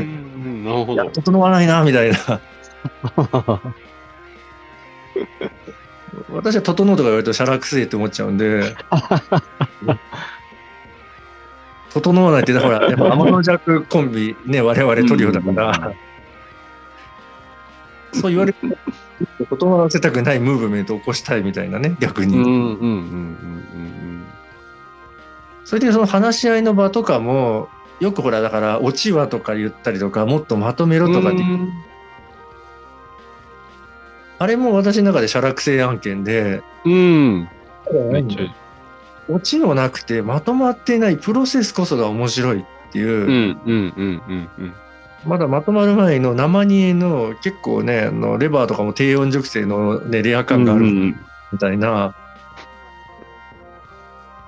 [0.73, 1.09] るほど。
[1.09, 2.17] 整わないな、みたいな。
[6.31, 8.75] 私は整うとか言われるとシャラくせえって思っちゃうんで。
[11.93, 15.93] 整わないって、ほら、やっぱ天の弱コンビ、ね、我々トリオだから、
[18.13, 18.77] そう言われる
[19.37, 22.35] と、整わせたくないムーブメントを起こしたいみたいなね、逆に。
[25.63, 27.69] それでその話し合いの場とかも、
[27.99, 30.97] よくほら、だから、落ちはとか言ったりとか、もっとまとめ。
[30.97, 31.43] ろとかって、
[34.39, 37.47] あれも私の中でシャラくせえ案件で、うん。
[39.29, 44.73] 落ちのなくてまとまっていないプロセスこそが面白いっていう、うんうんうんうんうん。
[45.25, 51.13] まだまとまる前の生煮えの結構ねあのレバーとかも低温熟成の、ね、レア感があるみ
[51.59, 52.15] たいな、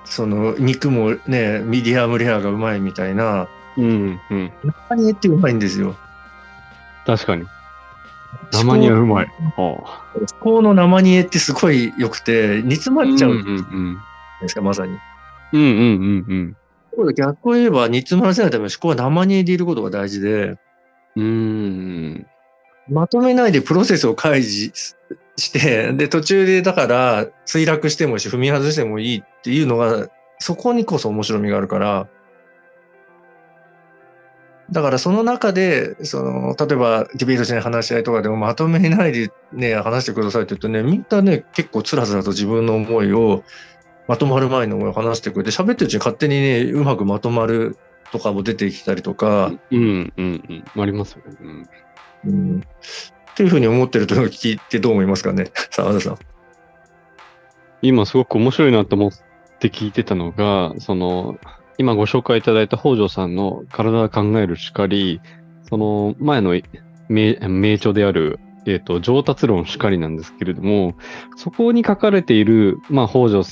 [0.04, 4.52] その肉もねミディアムレアがうまいみたいなうんうん。
[4.88, 5.96] 生煮えってうまいんですよ。
[7.06, 7.44] 確かに。
[8.52, 9.26] 生にはうまい。
[9.26, 13.98] はあ思考の生煮えってすごい良くて煮詰まっちゃうん
[14.40, 14.92] ですか、まさに。
[15.52, 15.60] うん。
[15.60, 16.56] うんうんうん
[17.14, 20.56] 逆を言えば煮詰まらせないために思考は生煮えでいることが大事で、
[21.16, 21.24] うん。
[21.24, 22.26] うん。
[22.88, 24.96] まとめないでプロセスを開示
[25.36, 32.08] して、で、途中でだから墜落してもいいし、踏み外してもいいっていうのが、そこにこそ面白みがあるから、
[34.70, 43.44] だからその中で、その、例えばディベートしない話し合いとかでもまとめないでね、話してくださいって言うとね、みんなね、結構つらつらと自分の思いを、
[44.06, 47.76] まとまる前の思いを話してくれて、喋ってるうちに勝手にね、うまくまとまる
[48.12, 50.82] とかも出てきたりとか、うんうんうん。
[50.82, 51.36] ありますよね。
[51.42, 51.68] うん
[52.26, 52.64] うん
[53.34, 56.18] っていうふうに思ってると聞いてどう思いますかね、 澤田さん。
[57.82, 59.12] 今すごく面白いなと思っ
[59.58, 61.36] て聞いてたのが、その、
[61.76, 65.20] 今ご紹介いただいた北条さんの体が考えるしかり、
[65.68, 66.54] その前の
[67.08, 70.94] 名名著である、えっ、と、上達論しかりなんですけれども、
[71.34, 73.42] そこに書かれている、まあ、北条、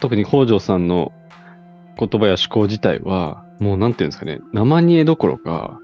[0.00, 1.12] 特に北条さんの
[1.98, 5.78] 言葉や思考自体は、もうなんていうんですかね、生煮えどころか、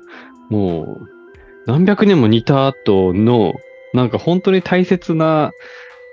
[0.49, 1.09] もう、
[1.67, 3.55] 何百年も似た後の、
[3.93, 5.53] なんか本当に大切な、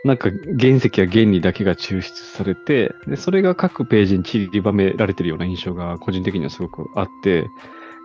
[0.03, 7.45] なんか原石や原理だけが抽出されて、で、それが各ページに散りばめられてるような印象が個人的にはすごくあって、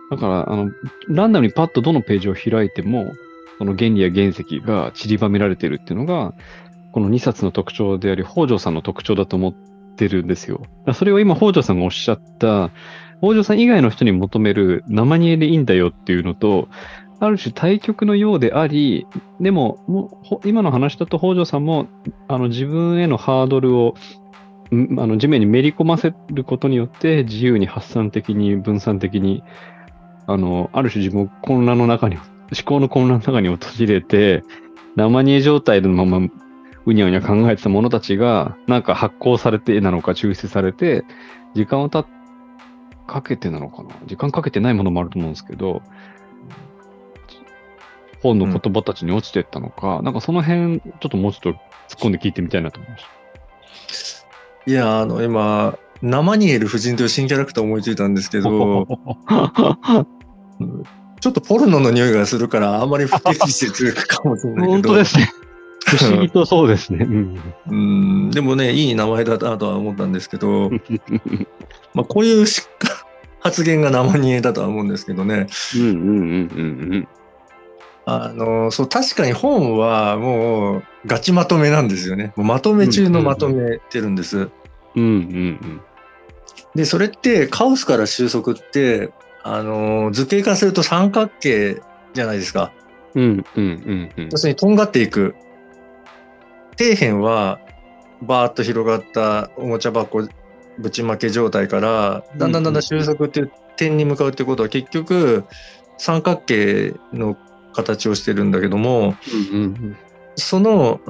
[0.09, 0.71] だから、あの、
[1.09, 3.13] ランダムにパッとどのページを開いても、
[3.57, 6.33] その原理や原石が散りばめられているっていうのが、
[6.93, 9.53] この2冊の特徴であり、北条さんの特徴だと思っ
[9.99, 10.61] てるんですよ。
[10.93, 12.71] それを今北条さんがおっしゃった、
[13.21, 16.69] 北条さん以外の人に求める生煮えでいいんだよっていうのと、
[17.19, 19.05] ある種対極のようであり、
[19.41, 21.87] でも、もう今の話だと北条さんも
[22.29, 23.95] あの自分へのハードルを
[24.71, 29.43] あの地面にめり込ませることによって自由に発散的に分散的に
[30.27, 32.27] あのある種自分を混乱の中に思
[32.63, 34.43] 考の混乱の中に陥れて
[34.95, 36.27] 生煮え状態のまま
[36.89, 41.03] うにゃうにゃ考えてた者たちがなんか発酵されてなのか抽出されて
[41.55, 42.05] 時間をた
[43.07, 43.89] かけてなのかな？
[44.05, 45.81] 時間かけてないものもあると思うんですけど
[48.21, 51.59] 本の言葉たちに落ちてったのか、なんかその辺、ちょっともうちょっと突っ
[52.01, 53.05] 込んで聞いてみたいなと思いまし
[54.67, 58.49] いや、あの、今、生にエル夫人という新キャラクター思いついたんですけた。
[58.49, 58.87] ど、
[61.19, 65.29] ちょっとポルノの匂いがするから、あんまり不適切かもしれないけど本当で、すね。
[65.97, 67.05] 不思議とそうですね。
[67.05, 67.75] うんう
[68.27, 70.69] ん、でもね、いい名前だなとは思ったんですけど、
[71.93, 72.61] まあ、こういうし
[73.39, 77.07] 発言が生煮えだとは思うんですけどね、うんうんうんうん
[78.05, 82.33] あの、そう、確かに本はもうガチまとめなんですよね。
[82.35, 84.49] もうまとめ中のまとめてるんです。
[84.95, 85.81] うんうん
[86.75, 89.11] で、それってカオスから収束って、
[89.43, 91.81] あのー図形化すると三角形
[92.13, 92.71] じゃないですか。
[93.15, 94.37] うんうんうんうん要。
[94.37, 95.35] するにとんがっていく。
[96.79, 97.59] 底辺は
[98.21, 100.27] バーッと広がったおもちゃ箱
[100.77, 105.43] ぶちまけ状態からだんだんだんだん収束っていう点に向かうってことは結局
[105.97, 107.37] 三角形の
[107.73, 109.15] 形をしてるんだけども
[109.51, 109.97] うんうん
[110.35, 111.01] その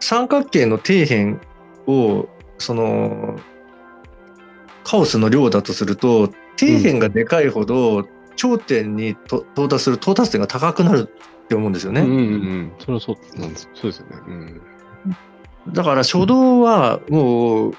[0.00, 1.38] 三角形の底辺
[1.86, 3.38] をその
[4.84, 6.26] カオスの量だとすると
[6.58, 8.06] 底辺がでかいほど
[8.36, 11.08] 頂点にと到達する到達点が高くなる
[11.44, 12.00] って思うんですよね。
[12.00, 12.72] うんうんうん。
[12.78, 13.68] それはそうなんです。
[13.74, 14.16] そうですよね。
[14.26, 14.62] うん。
[15.72, 17.74] だから初動はもう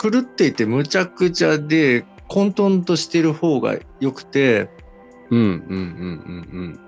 [0.00, 4.68] 狂っていてむちゃくちゃで混沌としてる方が良くて
[5.30, 5.78] うんうんうんう
[6.62, 6.80] ん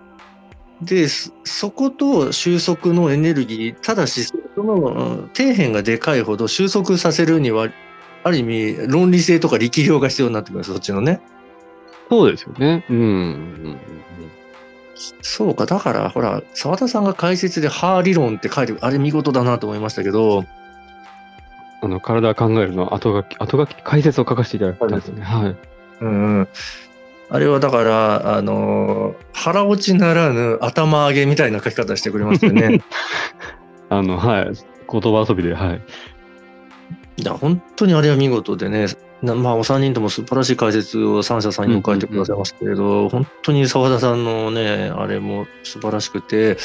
[0.83, 7.69] でそそこと収束のエネルギーただしそのうん底辺がでかいほど収束させるには
[8.23, 11.21] ある意味論理性とか力量が必要になってくるそっちのね。
[12.11, 12.85] そうですよね。
[12.89, 13.79] うんうんうん
[15.23, 20.45] そうかだからほら澤田さんが解説で「ハー理論」って書いてあれ見事だなと思いましたけど
[21.81, 25.23] あの、体を考えるの後書き、後書き、解説を書かせていただいたんですよね。
[25.23, 25.57] はい。
[26.01, 26.49] うんうん
[27.31, 32.81] あれはだから、あの腹落ちならぬ頭上げみたいな書き方してくれましたよね。
[33.91, 34.53] あの、はい。
[34.91, 35.83] 言葉遊びで、はい。
[37.19, 38.87] いや、本当にあれは見事でね、
[39.23, 46.57] なまあ、お三人とも素晴らしい解説を三者三様書いてくださいましたけれど、本当に澤田さんのね、あれも素晴らしくて、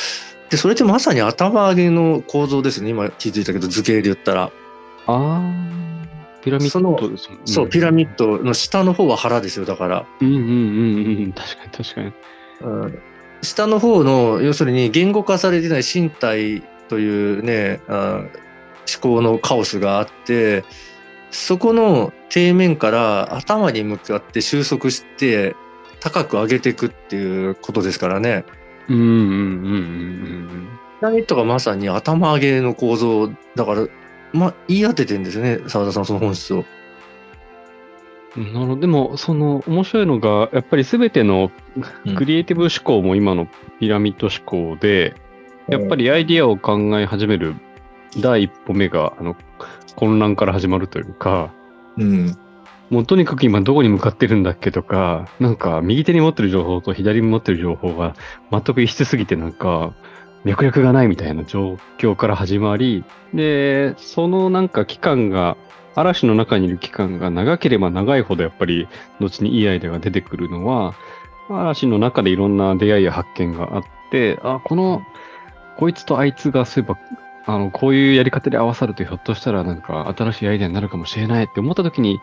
[0.49, 2.89] で、それってまさに頭上げの構造ですね。
[2.89, 4.43] 今気づいたけど、図形で言ったら。
[4.43, 4.51] あ
[5.07, 5.41] あ、
[6.43, 7.43] ピラミッドですもんね。
[7.45, 10.05] そう、ピラミッドの下の方は腹ですよ、だから。
[10.21, 11.33] うんうんうんうん。
[11.33, 12.13] 確かに確かに。
[12.61, 12.99] うん
[13.43, 18.25] 下の方の要するに言語化されてない身体というねあ
[19.01, 20.63] 思考のカオスがあって
[21.33, 25.55] そこの底面から頭に向かって収束して
[25.99, 28.45] 高く上げていくっていうことですからね。
[28.87, 30.69] うんうんうんうん
[30.99, 33.87] ピラミッドがまさに頭上げの構造だから、
[34.31, 36.63] まあ、言い当ててんですね澤田さんその本質を。
[38.37, 38.53] うん。
[38.53, 38.81] なるほど。
[38.81, 41.51] でも、その、面白いのが、やっぱり全ての
[42.05, 43.47] うんクリエイティブ思考も今の
[43.79, 45.13] ピラミッド思考で、
[45.67, 47.55] やっぱりアイディアを考え始める
[48.19, 49.35] 第一歩目が、あの、
[49.95, 51.51] 混乱から始まるというか、
[51.97, 52.37] うん。
[52.89, 58.15] もうとにかく今どこに向かってるんだっけとか、なんか右手に持ってる情報と左に持ってる情報が
[58.51, 59.93] 全く異質すぎてなんか
[60.43, 63.03] 脈絡がないみたいな状況から始まり、
[63.33, 65.57] で、そのなんか期間が、
[65.95, 68.87] 嵐の中にいる期間が長ければ長いほどやっぱり
[69.19, 70.95] 後にいいアイデアが出てくるのは、
[71.49, 75.03] 嵐の中でいろんな出会いや発見があって、あ、この、
[75.77, 76.99] こいつとあいつがそういえば、
[77.45, 82.19] あの、こういうやり方で合わさるとひょっとしたらなんか新しいアイデアになるかもしれないって思った時に、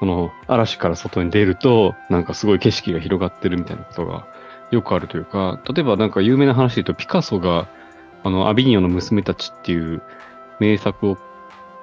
[0.00, 4.26] その嵐から外に出ると、なんかすごい景色が広がってるみたいなことが
[4.70, 7.68] よくあるというか、例えばなんか有名な話で言うと、ピカソが、
[8.22, 10.02] あの、アビニオンの娘たちっていう
[10.60, 11.18] 名作を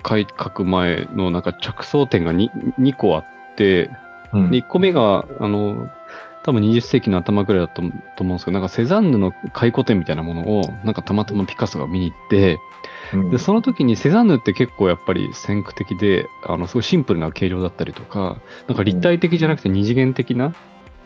[0.08, 3.90] 書く前のなんか着想点が 2, 2個あって、
[4.34, 4.52] うん。
[4.52, 5.90] で、1個目が、あの、
[6.44, 12.58] 多分20世紀の頭ぐらいだとと思うんですけど、なんかセザンヌの回顧展みたいなものを、なんかたまたまピカソが見に行って、
[13.14, 13.30] うん。
[13.30, 20.56] で、その時にセザンヌって結構やっぱり先駆的で、あの、すごいシンプルな形状だったりとか、なんか立体的じゃなくて二次元的な、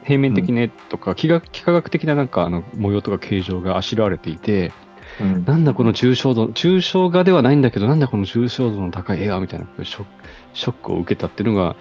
[0.03, 4.71] 平面的な絵とか、幾何幾何学的ななんかあの模様とか形状があしらわれていて、
[5.19, 5.45] うん。
[5.45, 10.09] なんだこの抽象度、抽象画ではないんだけど、なんだこの抽象度の高い絵はみたいなショック
[10.53, 11.75] ショックを受けたっていうのが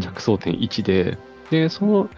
[0.00, 1.18] 着想点1で、
[1.50, 2.08] で、その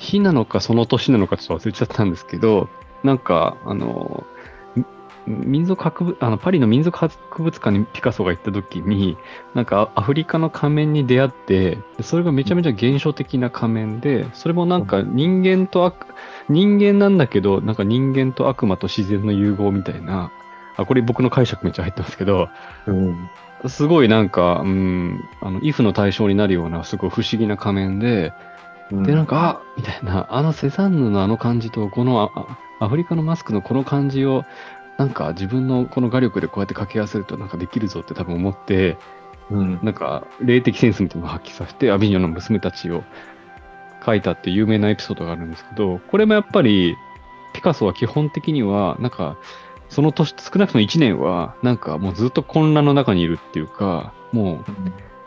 [0.00, 2.70] 日なのかその年なのかちょっと忘れちゃったんですけど、
[3.04, 4.24] なんか、あの、
[5.26, 9.18] み民族博物、あの、パリの民族博物館にピカソが行った時に、
[9.54, 16.06] なんかアフリカの仮面に出会って、でそれがめちゃめちゃ現象的な仮面で、それもなんか人間と悪、
[16.48, 20.32] 人間なんだけど、なんか人間と悪魔と自然の融合みたいな、
[20.78, 22.48] あ、これ僕の解釈めっちゃ入ってますけど、
[22.86, 23.28] うん。
[23.68, 28.32] すごいなんか、うん、あの、イフの対象になるようなすごい不思議な仮面で、
[28.90, 32.30] で、なんか、あみたいな、あのセザンヌのあの感じと、この
[32.80, 34.44] アフリカのマスクのこの感じを、
[34.98, 38.98] なんか自分のこの画力でこうやって掛け合わせるとなんかできるぞって多分思って、
[39.50, 39.80] うん。
[39.82, 43.04] なんか霊的センスみたいなのを発揮させて、アビニョンの娘たちを
[44.02, 46.96] 描いたって有名なエピソードがあるんですけど、これもやっぱり、
[47.52, 49.36] ピカソは基本的には、なんか、
[49.88, 54.64] その年、少なくとも1年は、なんかもうずっと混乱の中にいるっていうか、もう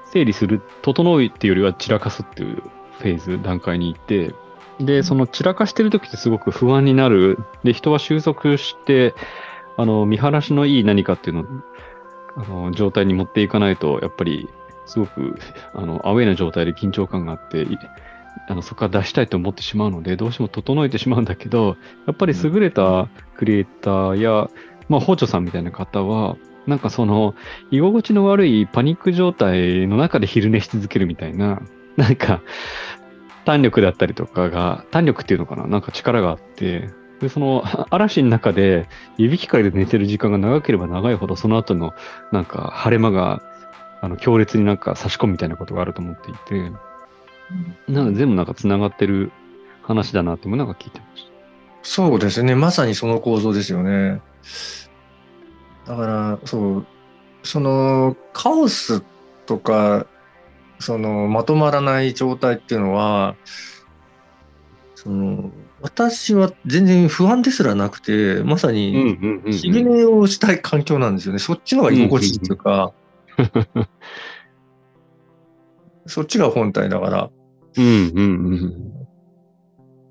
[0.06, 2.63] 整理する、整うっていうよりは散らかすっていう
[3.04, 4.34] フェーズ、段階に行って、
[4.80, 7.38] で、その散らかしてる時ってすごく不安になる。
[7.63, 9.13] で、人は収束して、
[9.78, 11.46] あの、見晴らしのいい何かっていうのを、
[12.38, 14.48] あの、状態に持っていかないと、やっぱり
[14.86, 15.36] すごく、
[15.74, 17.78] あの、アウェイな状態で緊張感があって、い
[18.48, 24.50] あのそこから出したいと思ってしまうので、どうしても整えてしまうんだけど、やっぱり優れたクリエイターや、
[24.89, 26.36] まあ、包丁さんみたいな方は、
[26.66, 27.36] なんかその、
[27.72, 31.62] 居心地の悪いパニック状態の中で昼寝し続けるみたいな、
[31.98, 32.42] なんか、
[33.46, 35.68] 弾力だったりとかが、弾力っていうのかな？
[35.68, 41.94] なんか力があって、で、その 嵐の中で、指機械で寝てる時間が長ければ長いほど、その後の、
[42.32, 43.42] なんか、晴れ間が、
[44.02, 46.72] あの、強烈になんか差し込むみたいなことがあると思っていて、
[47.88, 49.32] なんか全部なんか繋がってる
[49.84, 51.32] 話だなってもなんか聞いてました。
[51.84, 52.56] そうですね。
[52.56, 54.22] まさにその構造ですよね。
[55.86, 56.86] だから、そう、
[57.44, 59.04] そのカオス
[59.46, 60.06] とか、
[60.80, 63.36] そのまとまらない状態っていうのは、
[64.96, 68.74] その私は全然不安ですらなくて、まさた。
[68.74, 71.40] にんうん昼寝をしたい環境なんですよね。
[71.40, 72.94] そっちの方が居心地いいというか、
[76.06, 77.30] そっちが本体だから。
[77.76, 79.03] うんうん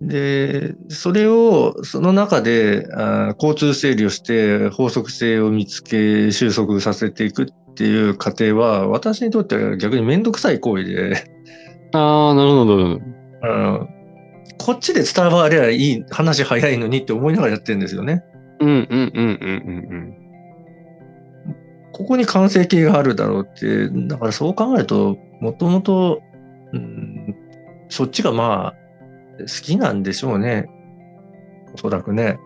[0.08, 11.24] で、それを、その中で、あー交通整理をして、法則性を見つけ、収束させていくっていう過程は、私にとっては逆にめんどくさい行為で、
[11.94, 12.78] ああ、なるほど。
[12.78, 13.04] なるほど
[13.42, 13.48] う
[13.84, 13.88] ん
[14.58, 18.22] こっちで伝わりゃいい、話早いのにって思いながらやってるんですよね。
[18.60, 20.16] うんうんうんうんうん
[21.92, 26.22] ここに完成形があるだろうって、だからそう考えると、もともと、
[26.72, 27.36] うん
[27.88, 28.74] そっちがまあ、
[29.38, 30.68] 好きなんでしょうね。
[31.74, 32.38] おそらくね。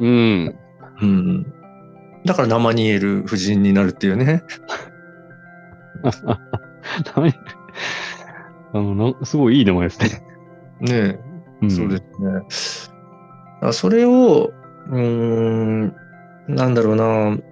[0.00, 0.58] うん。
[1.00, 1.06] うん。
[1.06, 1.54] うん。
[2.24, 4.42] だから生にえる夫人になるっていうね。
[7.14, 7.32] 何
[8.72, 10.22] あのな、すごいいい名前ですね。
[10.80, 11.18] ね
[11.62, 11.96] え、んそうで
[12.50, 12.88] すね。
[13.62, 14.52] あそれを、
[14.90, 15.96] うーん、
[16.48, 17.47] なんだろうな、えー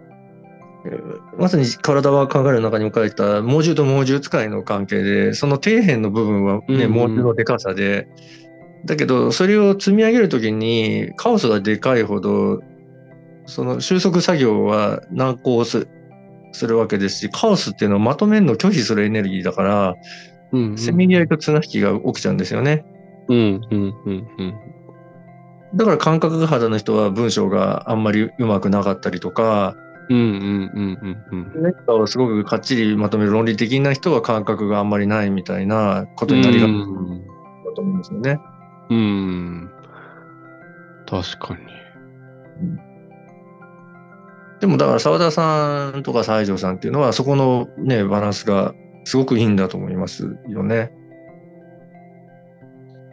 [1.39, 8.09] まさに体は考える中にも書いた猛獣と猛獣使いの関係で、その底辺の部分はね、うんうん猛獣のでかさで、
[8.85, 12.61] だけど、それを積み上げるときに、カオスがでかいほど、
[13.47, 15.89] その収束作業は難航す
[16.53, 19.95] するわけですし、カオスっていうのはまとめるのを拒否するエネルギーだから、
[20.53, 22.85] うんうんせめぎ合いと綱引きが起きちゃうんですよね。
[23.29, 24.55] うんうんうんうん。
[25.75, 29.77] だから感覚肌の人は文章があんまりうまくなかったりとか、
[30.09, 31.55] うんうんうんうん
[31.89, 32.01] うん。
[32.01, 36.77] をすごくかっちりまとめる論理的な人は感覚があんまりないみたいなことになりがちだ
[37.75, 38.39] と思うんですよね。
[38.91, 39.71] うん。
[41.07, 41.61] 確かに。
[44.61, 50.93] でもだから澤田さんとか西条さんっていうのはそこのね、バランスがすごくいいんだと思いますよね。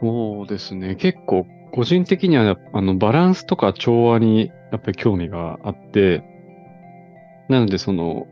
[0.00, 0.96] そうですね。
[0.96, 6.22] 結構、個人的には、あの、バランスとか調和に、やっぱり興味があって、
[7.48, 8.26] なので、その、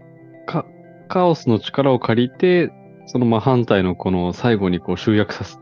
[0.47, 0.65] か、
[1.09, 2.73] カオスの力を借りて、
[3.07, 5.59] その真反対のこの最後にこう集約さす、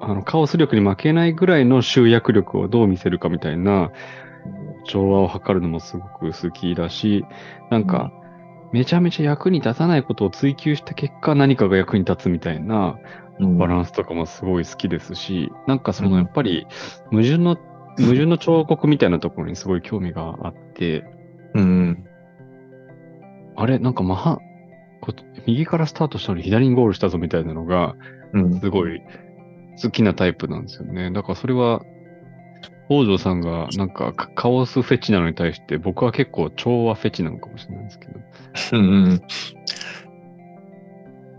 [0.00, 3.90] あの、カオス力に負けないぐらいの集約力をどう見せるかみたいな、
[4.84, 7.24] 調和を図るのもすごく好きだし、
[7.70, 8.12] なんか、
[8.72, 12.98] めちゃめちゃ役に立たないことを追求した結果何かが役に立つみたいな、
[13.58, 16.66] バランスとかもすごい好きですし、なんかそのやっぱり
[17.10, 17.56] 矛盾の、
[17.98, 21.04] 矛盾の彫刻みたいなところにすごい興味があって、
[21.54, 22.04] うん。
[23.56, 24.38] あれ、なんかマハ、
[25.00, 25.12] こ
[25.46, 27.94] 右からスタートしたのに左にゴールしたぞみたいなのが、
[28.32, 28.60] うん。
[28.60, 29.02] すごい
[29.82, 31.10] 好きなタイプなんですよね。
[31.10, 31.82] だからそれは、
[32.88, 38.20] 北条さんがなんかカカオスフェチなのに対して、僕は結構調和フェチなのかもしれないですけど。
[38.72, 39.22] うんうん。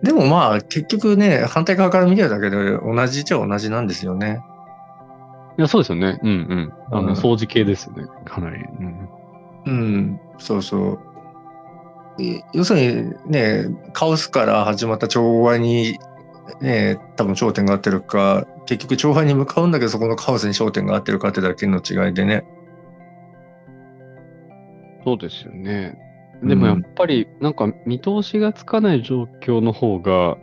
[0.02, 4.40] でもまあ結局ね、反対側から見てるだけで同じっちゃ同じなんですよね。
[5.58, 6.20] いや、そうですよね。
[6.24, 6.74] うんうん。
[6.92, 8.06] あうんの、掃除系ですよね。
[8.26, 8.64] かなり。
[8.80, 9.10] うん。
[9.66, 11.00] うん、そうそう。
[12.22, 15.98] い要するにね、カオスから始まった調和に、
[16.62, 22.44] ね、多分焦点が合ってるか、結局調和に向かうんだけど、そこのカオスに焦点が合ってるかってだけの違いでね。
[25.04, 25.98] そうですよね。
[26.44, 30.38] でもやっぱり、なんか見通しがつかない状況の方が、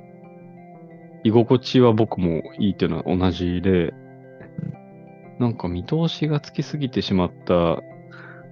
[1.25, 3.93] 居心地は僕もいいっていうのは同じで、
[5.39, 7.83] なんか見通しがつきすぎてしまった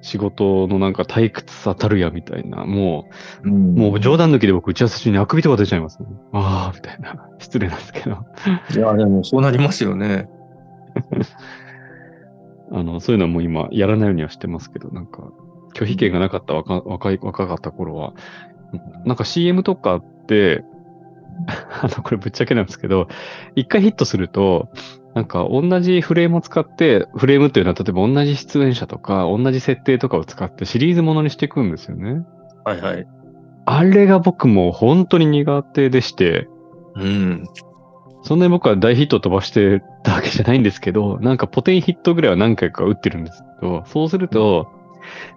[0.03, 3.09] 仕事のなんか退屈さたるやみたいな、も
[3.43, 6.09] うん、う、もう冗談抜きで僕打ち合わせ中にあくびとか出ちゃいますね。
[6.33, 7.29] ああ、みたいな。
[7.39, 8.19] 失礼なんですけど。
[8.75, 10.29] いや、でもそうなりますよね。
[12.73, 15.31] あの、そういうのはもう今やらないようにはしてますけど、なんか、
[15.75, 18.15] 拒否権がなかった若若い、若かった頃は、
[19.05, 20.65] なんか CM とかって、
[21.83, 23.09] あの、これぶっちゃけなんですけど、
[23.55, 24.69] 一回ヒットすると、
[25.17, 32.23] なんか同じフレームを使って、フレームっていうのは例えば同じ出演者とか、同じ設定とかを使ってシリーズものにしていくんですよね。
[32.67, 33.07] はいはい。
[33.65, 36.49] あれが僕も本当に苦手でして、
[36.97, 37.45] うん。
[38.25, 44.69] そんなに僕は大ヒット飛ばしてたわけじゃないんですけど、なんかポテンヒットぐらいは何回か打ってるんですけど、そうすると、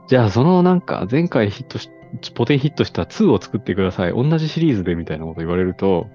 [0.10, 1.90] じゃあそのなんか前回ヒットし、
[2.36, 4.12] ポテンヒットした2を作ってください。
[4.12, 6.08] 同じシリーズでみたいなこと言われると、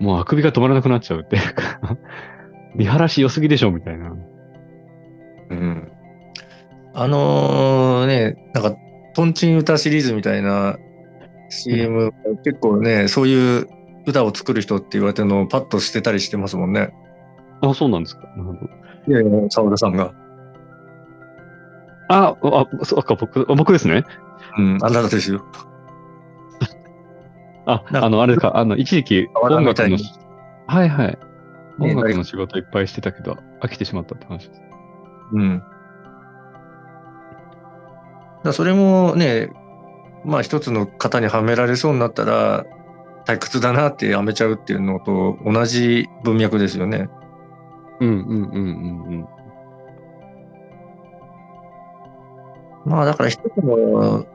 [0.00, 1.98] もうあくびが止まらなくなっちゃうっていうか、
[2.74, 4.14] 見晴らし良すぎでしょみたいな。
[5.50, 5.92] うん。
[6.94, 8.76] あのね、なんか、
[9.14, 10.78] トンチン歌シリーズみたいな
[11.48, 12.12] CM、
[12.44, 13.68] 結構ね、そういう
[14.06, 16.92] 歌を作る人って言われてるのをパッと捨てたりしてますもんね。
[17.60, 18.22] あ、そうなんですか。
[18.36, 18.58] なるほど。
[19.08, 20.12] いやいや、沢田さんが。
[22.08, 24.04] あ、あ、そうか、僕、あ僕ですね。
[24.56, 25.44] うん、あなたですよ。
[27.66, 29.98] あ、なんかあの、あれですか、あの、一時期音楽のみたいに、
[30.66, 31.18] はいはい。
[31.78, 34.62] ね音楽の仕事いっぱいしてたけど、飽きてしまったって話です。
[35.32, 35.62] うん。
[38.44, 39.50] だそれもね、
[40.24, 42.64] まあ一つの型にはめられそうになったら、
[43.26, 47.08] 退屈だなってやめちゃうっていうのと同じ文脈ですよね。
[48.00, 49.26] うんうんうんうんうん。
[52.86, 54.26] まあだから一つの、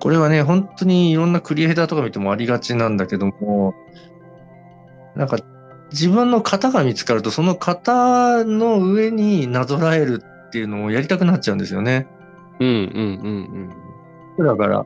[0.00, 3.74] これはね、本当にいろんなクリエイターとか見てもありがちなんだけども、
[5.16, 5.38] なんか
[5.94, 12.08] 自分の型が見つかると、その型の上になぞらえるっていうのをやりたくなっちゃうんですよね。
[12.58, 13.70] うんうん
[14.36, 14.84] うんだから、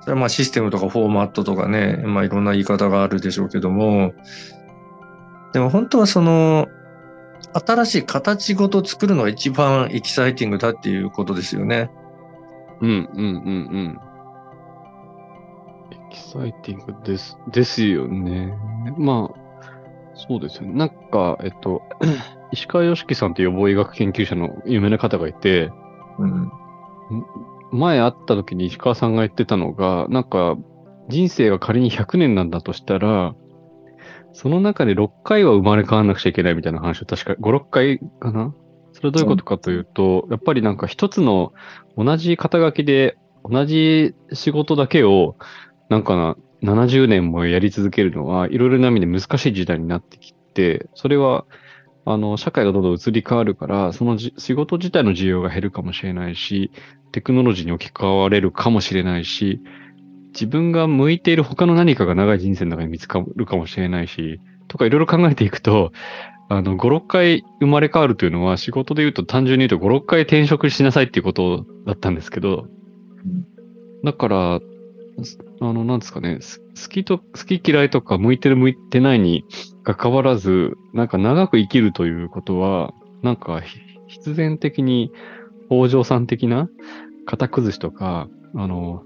[0.00, 4.14] それはまあシステムとかフォーマットとかね、まあいろんな言い方があるでしょうけども、
[5.52, 6.66] でも本当はその、
[7.52, 11.90] 新しい形ごと作るのが一番エキサイティングだっていうことですよね。
[12.80, 12.90] うん。
[12.90, 13.30] うんうんう
[13.94, 14.07] ん
[16.18, 17.38] サイティングです。
[17.52, 18.54] ですよね。
[18.96, 19.48] まあ、
[20.14, 20.72] そうですよね。
[20.74, 21.82] なんか、えっと、
[22.52, 25.70] 石川良樹さんという予防医学研究者の有名な方がいて、
[26.18, 26.50] うん。
[27.70, 30.56] 前会った時に石川さんが言ってたのが、なんか、
[31.08, 33.34] 人生が仮に100年なんだとしたら、
[34.32, 38.54] その中で6回は生まれ変わらなくちゃいけないみたいな話を確か5、6回かな？
[38.92, 41.52] それはどういうことかというと、やっぱりなんか一つの
[41.96, 45.36] 同じ肩書きで同じ仕事だけを
[45.88, 51.44] なんかな70年もやり続けるのはいろいろな意味で難しい時代になってきて、それは
[52.04, 56.72] あの社会がどんどん移り変わるから、そのじ仕事自体の需要が減るかもしれないし、
[57.12, 59.60] テクノロジーに置き換われるかもしれないし、
[60.32, 65.92] 自分が向いている他の何かが長い人生の中に見つかるかもしれないし、とかいろいろ考えていくと、
[66.50, 72.66] あの、5、6回生まれ変わるというのは仕事で言うと単純に言うと5、6回転職しなさいっていうことだったんですけど、
[74.04, 74.77] だから、す
[75.60, 76.38] あの、なんですかね、
[76.80, 79.44] 好きと、好き嫌いとか向いてる向いてないに
[79.82, 82.92] 関わらず、なんか長く生きるということは、
[83.22, 83.60] なんか
[84.06, 85.10] 必然的に
[85.68, 86.68] 北条さん的な
[87.26, 89.02] 型崩しとか、あの、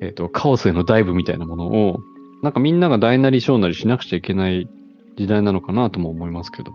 [0.00, 2.00] えっ、と、カオスへのダイブみたいなものを、
[2.42, 4.68] なんかみんなが大なり小なりしなくちゃいけない
[5.16, 6.72] 時代なのかなとも思いますけど。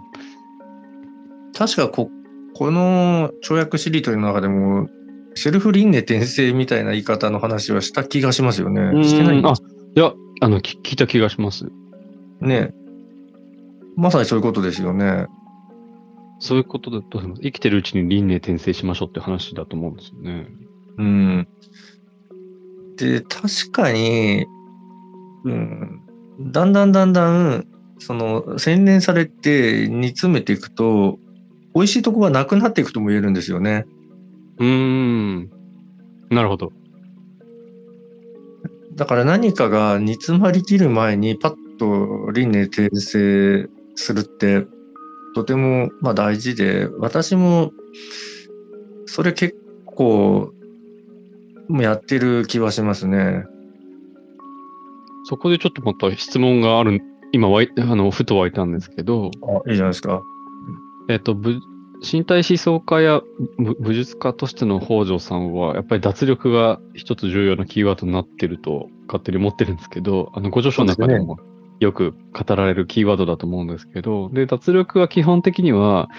[1.57, 2.09] 確かこ、
[2.53, 4.89] この跳躍シリーズの中でも、
[5.35, 9.03] セルフ輪廻転生みたいな言い方の話はした気がしますよね。
[9.03, 9.53] してないんあ
[9.95, 11.65] いや、あの、き聞いた気がします。
[12.41, 12.73] ね。
[13.95, 15.27] まさにそういうことですよね。
[16.39, 17.41] そういうことだと思います。
[17.43, 20.47] 生きてるうちに輪廻転生しましょうって話だと思うんですよね。
[20.97, 21.47] うん。
[22.97, 24.45] で、確かに、
[25.45, 26.01] うん、
[26.39, 27.67] だんだんだんだん、
[27.99, 31.19] その、洗練されて煮詰めていくと、
[31.75, 33.85] 美味しいとこがなくなっていくとも言えるんですよね。
[34.61, 35.49] うーん。
[36.29, 36.71] なるほど。
[38.95, 44.67] だから何かが煮詰まりきる前にパッと輪廻転生するって
[45.33, 47.71] とてもまあ大事で私も
[49.07, 49.55] それ結
[49.85, 50.53] 構
[51.69, 53.45] やってる気はしますね。
[55.23, 57.01] そこでちょっとまた質問がある、
[57.31, 59.31] 今湧い、 あの、ふと湧いたんですけど、
[59.65, 60.21] あいいじゃないですか。
[61.09, 61.59] えっと、ぶ
[62.01, 63.21] 身体思想家や
[63.59, 71.37] ぶ武術家としての北条さんは、やっぱり脱力が一つ重要なキーワードになってると勝手に思ってるんですけど、あの、ご著書の中でも
[71.79, 76.09] よく語られるキーワードだと思うんですけど、で、脱力は基本的には、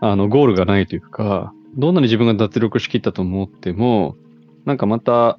[0.00, 4.16] あの、ゴールがないというか、どんなに自分が脱力しきったと思っても、
[4.64, 5.38] なんかまた、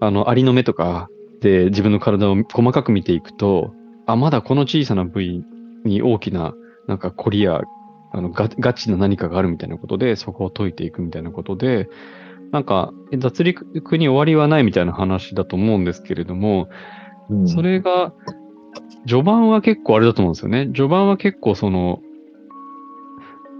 [0.00, 1.08] あの、ありの目とか
[1.40, 3.72] で自分の体を細かく見ていくと、
[4.06, 5.42] あ、まだこの小さな部位
[5.84, 6.54] に大きな、
[6.86, 7.62] なんかコリや
[8.12, 11.88] あのガガチな何かがあるみたいなことで、そこを解いていくみたいなことで、
[12.52, 16.68] なんか、え脱力に終わりはないみたいな話だと思うんですけれども、
[17.28, 18.12] うんそれが、
[19.06, 20.66] 序盤は結構あれだと思うんですよね。
[20.66, 22.00] 序盤は結構その、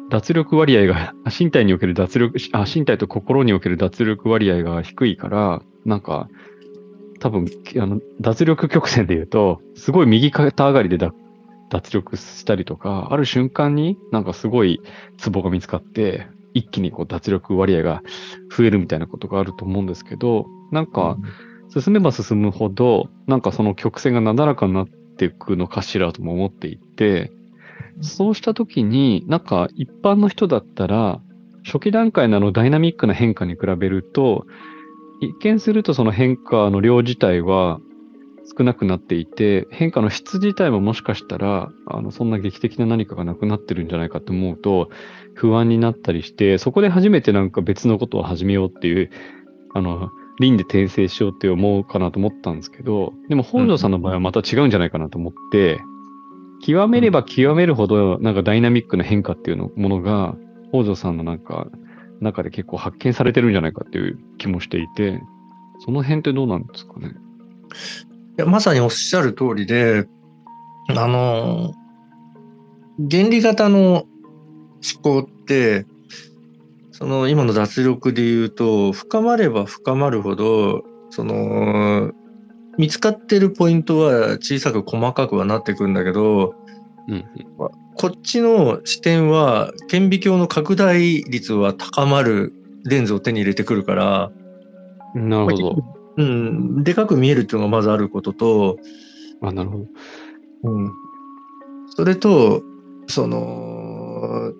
[0.08, 6.28] 脱力割合が、 身体における脱力、あ、身体と心における脱力割合が低いから、なんか、
[7.18, 7.46] 多分、
[7.78, 11.12] あの、脱力曲線で言うと、すごい右肩上がりでだ
[11.70, 14.80] 脱力したりとか、ある瞬間になんかすごい
[15.18, 18.02] ツボが見つかって、一気にこう脱力割合が
[18.56, 21.18] 増えるみたいなことがあると思うんですけど、なんか、
[21.68, 27.32] 進めば進むほど、なんかその曲線がなだらかになっていくのかしらとも思っていて、
[28.00, 31.20] そうしたときに、なんか一般の人だったら、
[31.64, 34.46] 初期段階のあのダイナミックな変化に比べると、
[35.20, 37.80] 一見するとその変化の量自体は
[38.56, 44.90] 少なくなっていて、変化の質自体ももしかしたら、あの、そんな劇的な何かがなくなってるんじゃないかと思うと、
[45.34, 49.10] 不安になったりして、そこで初めてなんか別のことを始めようっていう、
[49.74, 55.80] あの、輪で転生しようって思うかなと思ったんですけど、でも北条さんの場合はまた違うんじゃないかなと思って、
[56.64, 60.36] 極めれば極めるほど、なんかダイナミックな変化っていうのものが、
[60.72, 61.68] 北条さんのなんか、
[62.20, 65.20] 中で結構発見されてるんじゃないかっていう気もしていて、
[65.80, 67.10] その辺ってどうなんですかね？
[68.38, 70.06] いやまさにおっしゃる通りで、
[70.88, 71.72] あの、
[73.10, 74.06] 原理型の
[75.02, 75.86] 思考って、
[76.92, 82.12] その今の脱力で言うと、深まれば深まるほど、その、
[82.78, 86.54] 見つかってるポイントは小さく細かくはなってくんだけど、
[87.08, 87.24] うん。
[87.96, 92.52] こっちの視点は顕微鏡の拡大率は高まる
[92.84, 94.30] レンズを手に入れてくるから、
[95.14, 95.95] なるほど。
[96.16, 98.78] うん、でかく見えるっていうのがまずあることと、
[99.42, 99.86] あ、なるほど。
[100.64, 100.92] うん、
[101.90, 102.62] それと、
[103.06, 104.52] その、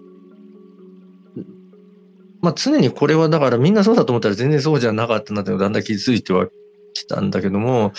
[2.42, 6.46] まあ常にこれはだからみんなそうだと思ったら全然そうじゃなかったなってだんだん気づいては
[6.92, 7.92] きたんだけども、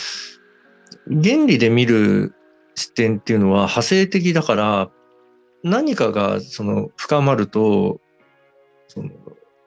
[1.07, 2.33] 原理で見る
[2.75, 4.89] 視点っていうのは派生的だから、
[5.63, 7.99] 何かがその深まると、
[8.87, 9.09] その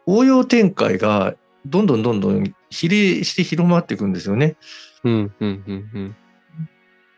[0.07, 1.35] 応用展開が
[1.67, 4.57] どんどんどんどん比例して広まっていくんですよね。
[5.05, 6.17] うん、うん、うん、うん。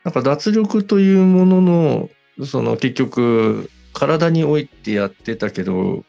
[0.04, 2.10] なんか脱力というものの、
[2.44, 6.04] その結局、体に置いてやってたけど、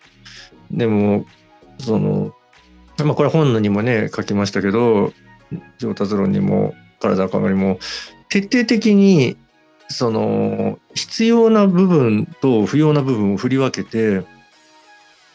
[0.72, 1.26] でも、
[1.80, 2.34] その、
[3.04, 5.14] まあこれ本にもね、書きましたけど、
[5.78, 7.80] 上達論にも、体のにも、
[8.30, 9.38] 徹底的に、
[9.90, 14.24] その、必要な部分と不要な部分を振り分けて、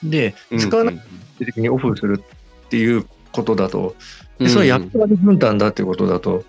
[0.03, 0.99] で、使わなく
[1.39, 2.23] て的にオフする
[2.69, 3.97] っていうことだと。
[4.39, 6.45] で、それは役割分担だっていうことだと。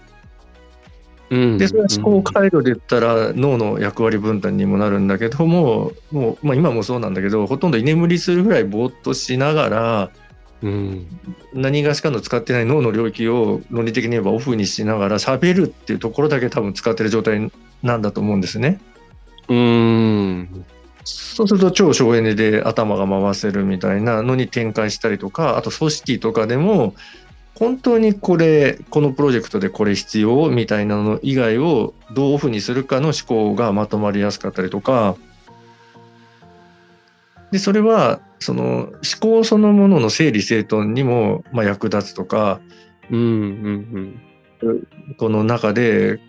[1.29, 10.11] うん、で、それは思考回路で言ったら脳の役割分担にもなるんだけども、もう、まあ今もそうなんだけど、ほとんど居眠りするぐらいぼーっとしながら、
[10.61, 11.07] うん、
[11.53, 17.49] 何がしかの使ってない脳の領域を論理的に言えばオフにしながら喋るっていうところだけ多分使ってる状態
[17.81, 18.81] なんだと思うんですね。
[19.47, 20.58] うん。
[21.39, 26.95] そうすると超省エネで頭が回せるみたいなのに展開したりとか、あと組織とかでも、
[27.55, 35.15] 本当にこれ、このプロジェクトでこれ必要みたいなの以外をどうオフにするかの思考がまとまりやすかったりとか、
[37.51, 42.59] で、それは、その思考そのものの整理整頓にもまあ役立つとか、
[43.09, 44.19] うん、
[44.61, 46.19] うん、この中で、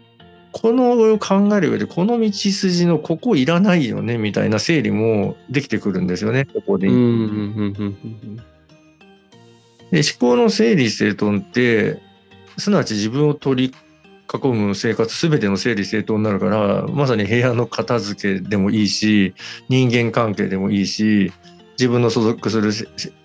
[0.53, 6.89] この考える上で、この道筋のここいらないよねみたいな整理もできてくるんですよね、ここで。
[6.89, 7.95] で思
[10.19, 12.01] 考の整理整頓って、
[12.59, 13.75] すなわち自分を取り
[14.33, 19.35] 囲む生活すべての整理整頓になるから、まさに部屋の片付けでもいいし、
[19.69, 21.33] 人間関係でもいいし、
[21.79, 22.73] 自分の所属する、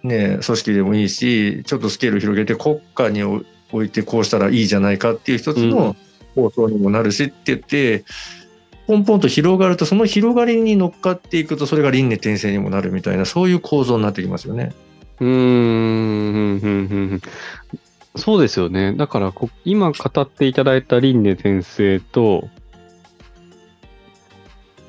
[0.04, 3.46] ね、組織でもいいし、ちょっとスケール広げて国家に置
[3.84, 5.96] いてこうしたらいいじゃないかっていう一つの
[6.36, 8.06] 構想にもなるしって言って、
[8.88, 14.74] ポンポンと広がると、その広がりに乗っかっていくと、それが輪廻転生にもなるみたいな、そういう構造になってきますよね。
[15.20, 17.22] うん、うん、
[18.16, 18.94] そうですよね。
[18.94, 22.48] だからこ、今語っていただいた輪廻転生と、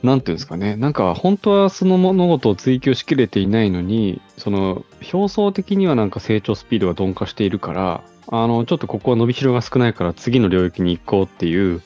[0.03, 0.77] なんていうんですかね。
[0.77, 11.83] なんか、本当はその物事を追求しきれていないのに、その、表層的にはなんか成長スピードが鈍化しているから、あの、ちょっとここは伸びしろが少ないから次の領域に行こうっていう、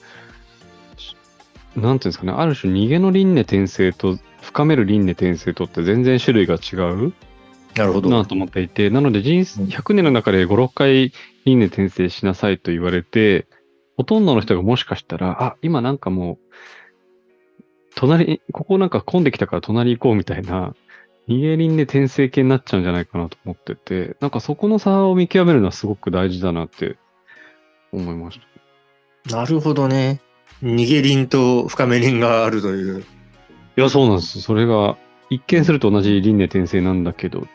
[1.76, 2.32] なんていうんですかね。
[2.32, 7.12] ある種逃げの輪廻転生と深める輪廻転生とって全然種類が違う。
[7.76, 11.12] なるほなと思っていて、なので人生、100年の中で5、6回
[11.44, 13.46] 輪廻転生しなさいと言われて、
[13.96, 16.38] ほとんどの人がもしかしたら、あ、今なんかもう、
[17.94, 20.74] 隣、ここなんか混んできたから隣行こうみたいな、
[21.30, 26.98] 逃げ輪廻転生系になっちゃうんじゃないかなと思ってて、なんかそこの差を見極めるのはすごく大事だなって
[27.92, 28.40] 思いまし
[29.28, 29.36] た。
[29.36, 30.20] なるほどね。
[30.60, 33.02] 逃げ輪と深め輪があるという。
[33.02, 33.04] い
[33.76, 34.40] や、そうなんです。
[34.40, 34.98] それが
[35.30, 37.46] 一見すると同じ輪廻転生なんだけど、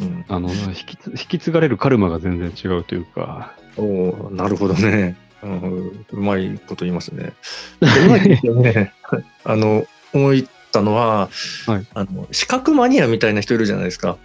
[0.00, 3.54] うん、あの、引きつ引き継がれるカルマが全然違うというか。
[3.76, 5.18] おーなるほどね。
[5.42, 7.34] うん、うまいこと言いますね。
[7.80, 8.94] うまいですよね。
[9.44, 10.32] あの、思
[10.70, 11.28] ったのは、
[11.66, 14.16] はいあの、資格マニアみたいな人いるじゃないですか。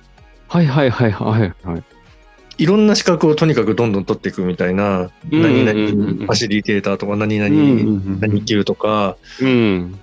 [0.48, 1.84] はいはいはいはいはい。
[2.58, 10.00] いろんな資格をとにかくどんどん取っていくみたいな、何うん々ファシリテーターとか何々、うん何級とか、うん。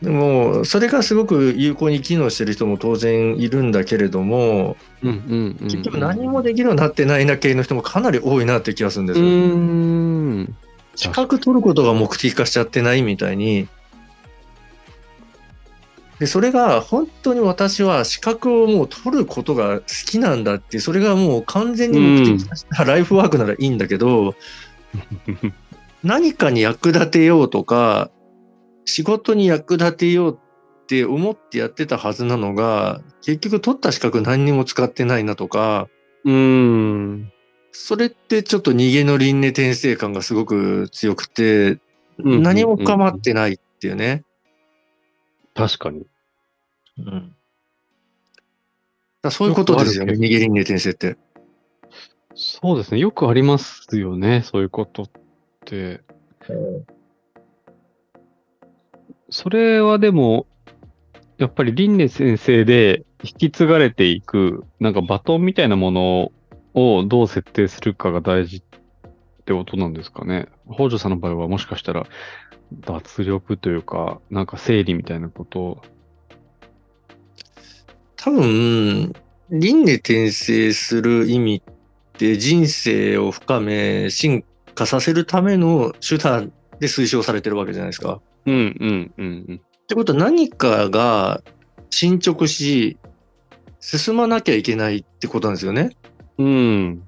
[0.00, 5.68] でも、それがすごく有効に機能してる人も当然いるんだけれども、うんうんうん。
[5.68, 10.46] 結局何もできるようになってないな系の人もかなり多いなって気がするんですうよ。
[10.96, 13.68] 資格取ることが目的化しちゃってないみたいに。
[16.24, 24.34] で、それが本当に私は資格をもう取ることが好きなんだってそれがもう完全に目的化したライフワークならいいんだけど、
[26.02, 28.10] 何かに役立てようとか、
[28.86, 35.88] 仕事に役立てようって思ってやってたはずなのが、結局取った資格何にも使ってないなとか、
[36.24, 37.32] うーん。
[37.72, 41.80] それってちょっと逃げの輪廻転生感がすごく強くて、
[42.16, 44.22] うん何も構ってないっていうね。
[45.54, 46.06] 確かに。
[46.98, 47.34] うん。
[49.22, 51.16] だそういうことですよね、よく逃げ輪廻転生って。
[52.34, 52.98] そうですね。
[52.98, 54.42] よくありますよね。
[54.42, 55.10] そういうことっ
[55.64, 56.00] て。
[59.30, 60.46] それはでも、
[61.38, 66.32] やっぱり輪廻先生で引き継がれていく、なんかバトンみたいなもの
[66.74, 68.62] をどう設定するかが大事っ
[69.44, 70.48] てことなんですかね。
[70.72, 72.06] 北条さんの場合はもしかしたら
[72.72, 75.82] 脱力というか、なんか整理みたいなことを。
[78.24, 79.12] 多分、
[79.50, 81.74] 輪廻転生する意味っ
[82.14, 86.50] て人生を深め、進化させるための手段
[86.80, 88.22] で推奨されてるわけじゃないですか。
[88.46, 89.56] うんうんうんうん。
[89.56, 91.42] ってことは何かが
[91.90, 92.96] 進捗し、
[93.78, 95.90] 進まなきゃいけないってことなんですよね。
[96.38, 97.02] うん。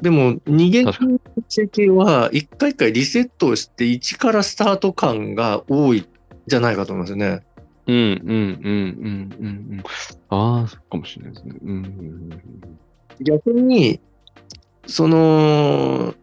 [0.00, 6.06] でも、逃げ確か設計は一回一回リセットをして一からスタート感が多い
[6.46, 7.42] じゃないかと思いますね。
[7.86, 9.82] うんうんうんうんうんうん。
[10.30, 11.56] ああ、そうかもしれないですね。
[11.62, 11.80] うんうんう
[12.34, 12.78] ん
[13.20, 14.00] 逆に、
[14.86, 16.14] その、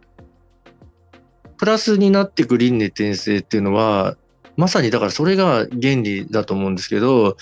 [1.58, 4.18] プラスになっていく輪廻転生っていうのは、
[4.58, 7.38] まさにだからそれが原理だと思うんですけど、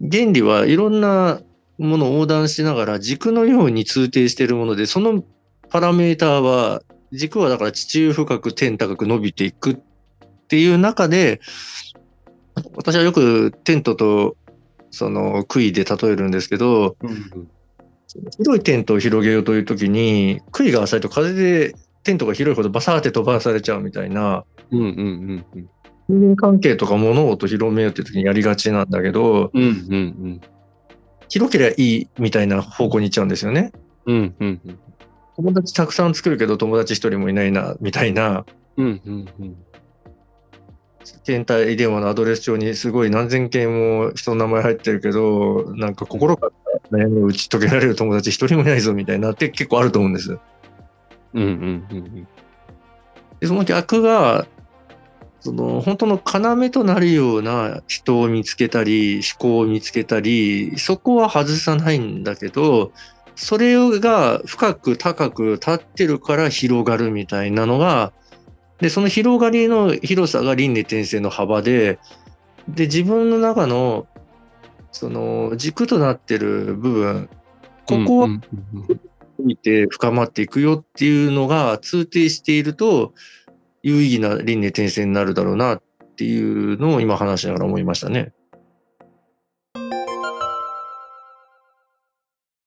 [0.00, 1.40] 原理はいろんな
[1.78, 5.24] ものを横断しながら軸のように通底しているもので、その
[5.70, 6.82] パラメーターは、
[7.12, 9.76] 軸はだから地中深く天高く伸びていくっ
[10.48, 11.40] ていう中で、
[12.76, 14.36] 私はよくテントと
[14.90, 17.48] その杭で例えるんですけど、うん
[18.38, 25.68] 広いテントを広げようというときに、杭が浅いと風でテントが広いほどバサーって飛ばされちゃうみたいな、うんうんうんうん。
[26.08, 30.40] 人間関係とか物事を広めようっていうときにやりがちなんだけど、うんうん
[31.28, 33.72] 広ければいいみたいな方向に行っちゃうんですよね。
[34.06, 34.78] うんうんうん。
[35.36, 38.46] 友達たくさん作るけど友達一人もいないな、みたいな、
[38.78, 39.56] うんうんうん
[41.24, 46.50] 携帯電話のアドレス帳にすごい何千件も人の名前入ってるけど、なんか心か
[46.92, 50.38] ら悩みを打ち解けられる友達一人もいないぞみたいなって結構あると思うんです。
[51.34, 52.28] うんうんうん
[53.40, 54.46] で、その逆が、
[55.40, 62.92] その本当の要となるような人を見つけたり、思考を見つけたり、そこは外さないんだけど、
[63.36, 68.12] それが深く高く立ってるから広がるみたいなのが、
[68.80, 71.98] で、その広がりの広さが輪廻転生の幅で、
[72.68, 74.06] で、自分の中の、
[74.92, 77.28] その軸となってる部分、
[77.86, 78.28] ここは
[79.38, 83.14] 見て深まっていくよっていうのが通底していると、
[83.82, 85.82] 有意義な輪廻転生になるだろうなっ
[86.16, 88.32] ていうのを今話しながら思いましたね。